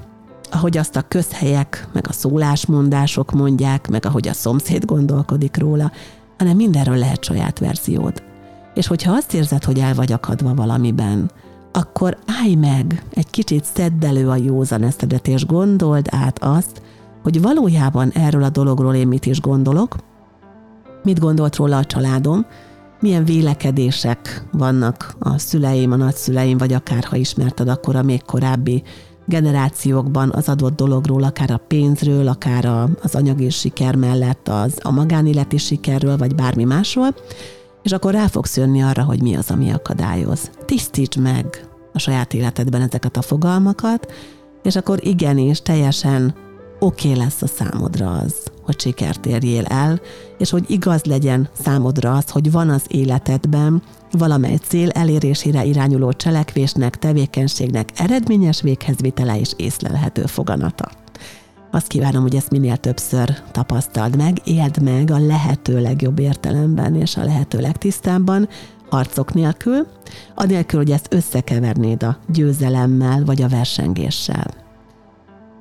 ahogy 0.51 0.77
azt 0.77 0.95
a 0.95 1.07
közhelyek, 1.07 1.87
meg 1.93 2.05
a 2.07 2.13
szólásmondások 2.13 3.31
mondják, 3.31 3.87
meg 3.87 4.05
ahogy 4.05 4.27
a 4.27 4.33
szomszéd 4.33 4.85
gondolkodik 4.85 5.57
róla, 5.57 5.91
hanem 6.37 6.55
mindenről 6.55 6.97
lehet 6.97 7.23
saját 7.23 7.59
verziód. 7.59 8.23
És 8.73 8.87
hogyha 8.87 9.13
azt 9.13 9.33
érzed, 9.33 9.63
hogy 9.63 9.79
el 9.79 9.93
vagy 9.93 10.11
akadva 10.11 10.53
valamiben, 10.53 11.31
akkor 11.75 12.17
állj 12.41 12.55
meg, 12.55 13.03
egy 13.13 13.29
kicsit 13.29 13.65
szedd 13.73 14.05
elő 14.05 14.29
a 14.29 14.35
józan 14.35 14.83
eszedet, 14.83 15.27
és 15.27 15.45
gondold 15.45 16.07
át 16.09 16.43
azt, 16.43 16.81
hogy 17.23 17.41
valójában 17.41 18.11
erről 18.13 18.43
a 18.43 18.49
dologról 18.49 18.95
én 18.95 19.07
mit 19.07 19.25
is 19.25 19.41
gondolok, 19.41 19.95
mit 21.03 21.19
gondolt 21.19 21.55
róla 21.55 21.77
a 21.77 21.85
családom, 21.85 22.45
milyen 22.99 23.25
vélekedések 23.25 24.43
vannak 24.51 25.15
a 25.19 25.37
szüleim, 25.37 25.91
a 25.91 25.95
nagyszüleim, 25.95 26.57
vagy 26.57 26.73
akár 26.73 27.03
ha 27.03 27.15
ismerted 27.15 27.67
akkor 27.67 27.95
a 27.95 28.03
még 28.03 28.23
korábbi 28.23 28.83
generációkban 29.25 30.31
az 30.35 30.49
adott 30.49 30.75
dologról, 30.75 31.23
akár 31.23 31.51
a 31.51 31.61
pénzről, 31.67 32.27
akár 32.27 32.65
a, 32.65 32.89
az 33.01 33.15
anyagi 33.15 33.49
siker 33.49 33.95
mellett 33.95 34.47
az, 34.47 34.77
a 34.81 34.91
magánéleti 34.91 35.57
sikerről, 35.57 36.17
vagy 36.17 36.35
bármi 36.35 36.63
másról, 36.63 37.15
és 37.83 37.91
akkor 37.91 38.13
rá 38.13 38.27
fogsz 38.27 38.57
jönni 38.57 38.81
arra, 38.81 39.03
hogy 39.03 39.21
mi 39.21 39.35
az, 39.35 39.51
ami 39.51 39.71
akadályoz. 39.71 40.49
Tisztíts 40.65 41.17
meg 41.17 41.67
a 41.93 41.99
saját 41.99 42.33
életedben 42.33 42.81
ezeket 42.81 43.17
a 43.17 43.21
fogalmakat, 43.21 44.11
és 44.63 44.75
akkor 44.75 45.05
igenis 45.07 45.61
teljesen 45.61 46.35
oké 46.79 47.09
okay 47.09 47.19
lesz 47.19 47.41
a 47.41 47.47
számodra 47.47 48.11
az, 48.11 48.35
hogy 48.61 48.79
sikert 48.79 49.25
érjél 49.25 49.65
el, 49.65 50.01
és 50.37 50.49
hogy 50.49 50.65
igaz 50.67 51.03
legyen 51.03 51.49
számodra 51.61 52.13
az, 52.13 52.29
hogy 52.29 52.51
van 52.51 52.69
az 52.69 52.83
életedben 52.87 53.83
valamely 54.11 54.55
cél 54.55 54.89
elérésére 54.89 55.63
irányuló 55.63 56.11
cselekvésnek, 56.11 56.97
tevékenységnek 56.97 57.89
eredményes 57.95 58.61
véghezvitele 58.61 59.39
és 59.39 59.51
észlelhető 59.57 60.25
foganata. 60.25 60.91
Azt 61.71 61.87
kívánom, 61.87 62.21
hogy 62.21 62.35
ezt 62.35 62.51
minél 62.51 62.77
többször 62.77 63.37
tapasztald 63.51 64.17
meg, 64.17 64.41
éld 64.43 64.81
meg 64.81 65.11
a 65.11 65.17
lehető 65.17 65.81
legjobb 65.81 66.19
értelemben 66.19 66.95
és 66.95 67.17
a 67.17 67.23
lehető 67.23 67.59
legtisztábban, 67.59 68.49
harcok 68.89 69.33
nélkül, 69.33 69.87
anélkül, 70.35 70.79
hogy 70.79 70.91
ezt 70.91 71.13
összekevernéd 71.13 72.03
a 72.03 72.17
győzelemmel 72.27 73.25
vagy 73.25 73.41
a 73.41 73.47
versengéssel. 73.47 74.63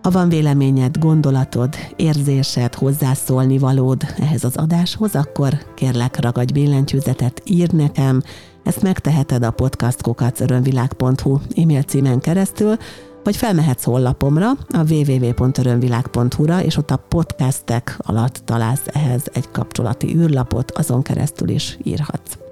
Ha 0.03 0.11
van 0.11 0.29
véleményed, 0.29 0.99
gondolatod, 0.99 1.75
érzésed, 1.97 2.75
hozzászólni 2.75 3.59
valód 3.59 4.03
ehhez 4.19 4.45
az 4.45 4.57
adáshoz, 4.57 5.15
akkor 5.15 5.59
kérlek 5.75 6.21
ragadj 6.21 6.53
billentyűzetet, 6.53 7.43
ír 7.45 7.73
nekem, 7.73 8.23
ezt 8.65 8.83
megteheted 8.83 9.43
a 9.43 9.51
podcastkokacörönvilág.hu 9.51 11.39
e-mail 11.57 11.83
címen 11.83 12.21
keresztül, 12.21 12.77
vagy 13.25 13.37
felmehetsz 13.37 13.85
honlapomra, 13.85 14.51
a 14.69 14.93
www.örömvilág.hu-ra, 14.93 16.63
és 16.63 16.77
ott 16.77 16.91
a 16.91 16.97
podcastek 17.09 17.97
alatt 17.99 18.43
találsz 18.45 18.87
ehhez 18.87 19.23
egy 19.33 19.51
kapcsolati 19.51 20.17
űrlapot, 20.17 20.71
azon 20.71 21.03
keresztül 21.03 21.49
is 21.49 21.79
írhatsz. 21.83 22.44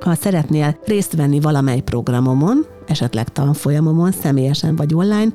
Ha 0.00 0.14
szeretnél 0.14 0.78
részt 0.84 1.16
venni 1.16 1.40
valamely 1.40 1.80
programomon, 1.80 2.66
esetleg 2.86 3.28
tanfolyamomon, 3.28 4.12
személyesen 4.12 4.76
vagy 4.76 4.94
online, 4.94 5.32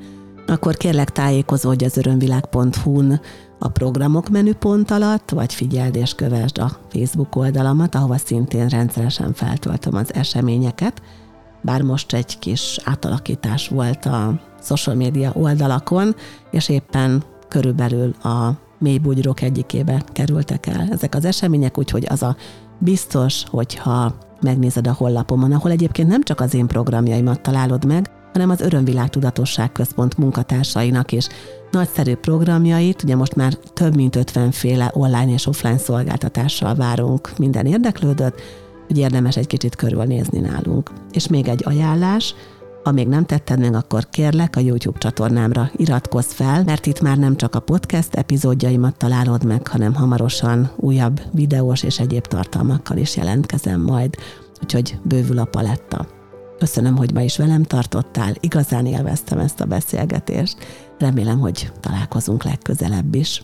akkor 0.48 0.76
kérlek 0.76 1.10
tájékozódj 1.10 1.86
az 1.86 1.98
örömvilág.hu-n 1.98 3.22
a 3.60 3.68
programok 3.68 4.30
menüpont 4.30 4.92
alatt, 4.92 5.30
vagy 5.30 5.54
figyeld 5.54 5.96
és 5.96 6.14
kövesd 6.14 6.58
a 6.58 6.72
Facebook 6.90 7.36
oldalamat, 7.36 7.96
ahova 7.96 8.18
szintén 8.18 8.68
rendszeresen 8.68 9.34
feltöltöm 9.34 9.96
az 9.96 10.14
eseményeket, 10.14 11.02
bár 11.62 11.82
most 11.82 12.14
egy 12.14 12.40
kis 12.40 12.80
átalakítás 12.84 13.68
volt 13.68 14.06
a 14.06 14.42
social 14.62 14.96
media 14.96 15.32
oldalakon, 15.34 16.16
és 16.52 16.70
éppen 16.70 17.24
körülbelül 17.48 18.14
a 18.24 18.50
mélybugyrok 18.78 19.42
egyikébe 19.42 20.04
kerültek 20.12 20.68
el 20.68 20.88
ezek 20.92 21.16
az 21.16 21.26
események, 21.26 21.78
úgyhogy 21.78 22.06
az 22.10 22.24
a 22.24 22.36
biztos, 22.78 23.44
hogyha 23.50 24.16
megnézed 24.42 24.88
a 24.88 24.94
hollapomon, 24.94 25.52
ahol 25.52 25.72
egyébként 25.72 26.08
nem 26.08 26.24
csak 26.24 26.40
az 26.40 26.54
én 26.54 26.68
programjaimat 26.68 27.42
találod 27.42 27.86
meg, 27.86 28.10
hanem 28.34 28.50
az 28.50 28.62
Örömvilág 28.62 29.10
Tudatosság 29.10 29.72
Központ 29.72 30.18
munkatársainak 30.18 31.12
is 31.12 31.28
nagyszerű 31.72 32.16
programjait, 32.16 33.04
ugye 33.04 33.16
most 33.16 33.36
már 33.36 33.54
több 33.54 33.96
mint 33.96 34.16
50 34.16 34.52
féle 34.52 34.92
online 34.94 35.32
és 35.32 35.48
offline 35.48 35.78
szolgáltatással 35.78 36.76
várunk 36.76 37.38
minden 37.38 37.66
érdeklődőt, 37.66 38.42
hogy 38.88 38.98
érdemes 38.98 39.38
egy 39.38 39.48
kicsit 39.48 39.76
körülnézni 39.76 40.40
nálunk. 40.40 40.92
És 41.12 41.28
még 41.28 41.48
egy 41.48 41.64
ajánlás, 41.66 42.36
Ha 42.84 42.92
még 42.92 43.08
nem 43.08 43.26
tetted 43.26 43.60
meg, 43.60 43.74
akkor 43.74 44.10
kérlek 44.10 44.56
a 44.56 44.60
YouTube 44.60 44.98
csatornámra 44.98 45.72
iratkozz 45.76 46.32
fel, 46.32 46.64
mert 46.64 46.86
itt 46.86 47.02
már 47.02 47.18
nem 47.18 47.36
csak 47.36 47.56
a 47.56 47.60
podcast 47.60 48.16
epizódjaimat 48.16 48.98
találod 48.98 49.44
meg, 49.44 49.68
hanem 49.68 49.94
hamarosan 49.94 50.72
újabb 50.76 51.22
videós 51.32 51.84
és 51.84 52.00
egyéb 52.00 52.26
tartalmakkal 52.26 52.98
is 52.98 53.16
jelentkezem 53.16 53.82
majd, 53.82 54.16
úgyhogy 54.62 54.98
bővül 55.04 55.40
a 55.40 55.46
paletta. 55.46 56.08
Köszönöm, 56.58 56.98
hogy 56.98 57.14
ma 57.14 57.22
is 57.22 57.38
velem 57.38 57.64
tartottál, 57.64 58.34
igazán 58.40 58.86
élveztem 58.86 59.40
ezt 59.40 59.62
a 59.62 59.66
beszélgetést. 59.66 60.58
Remélem, 60.98 61.40
hogy 61.40 61.72
találkozunk 61.80 62.44
legközelebb 62.44 63.16
is. 63.16 63.44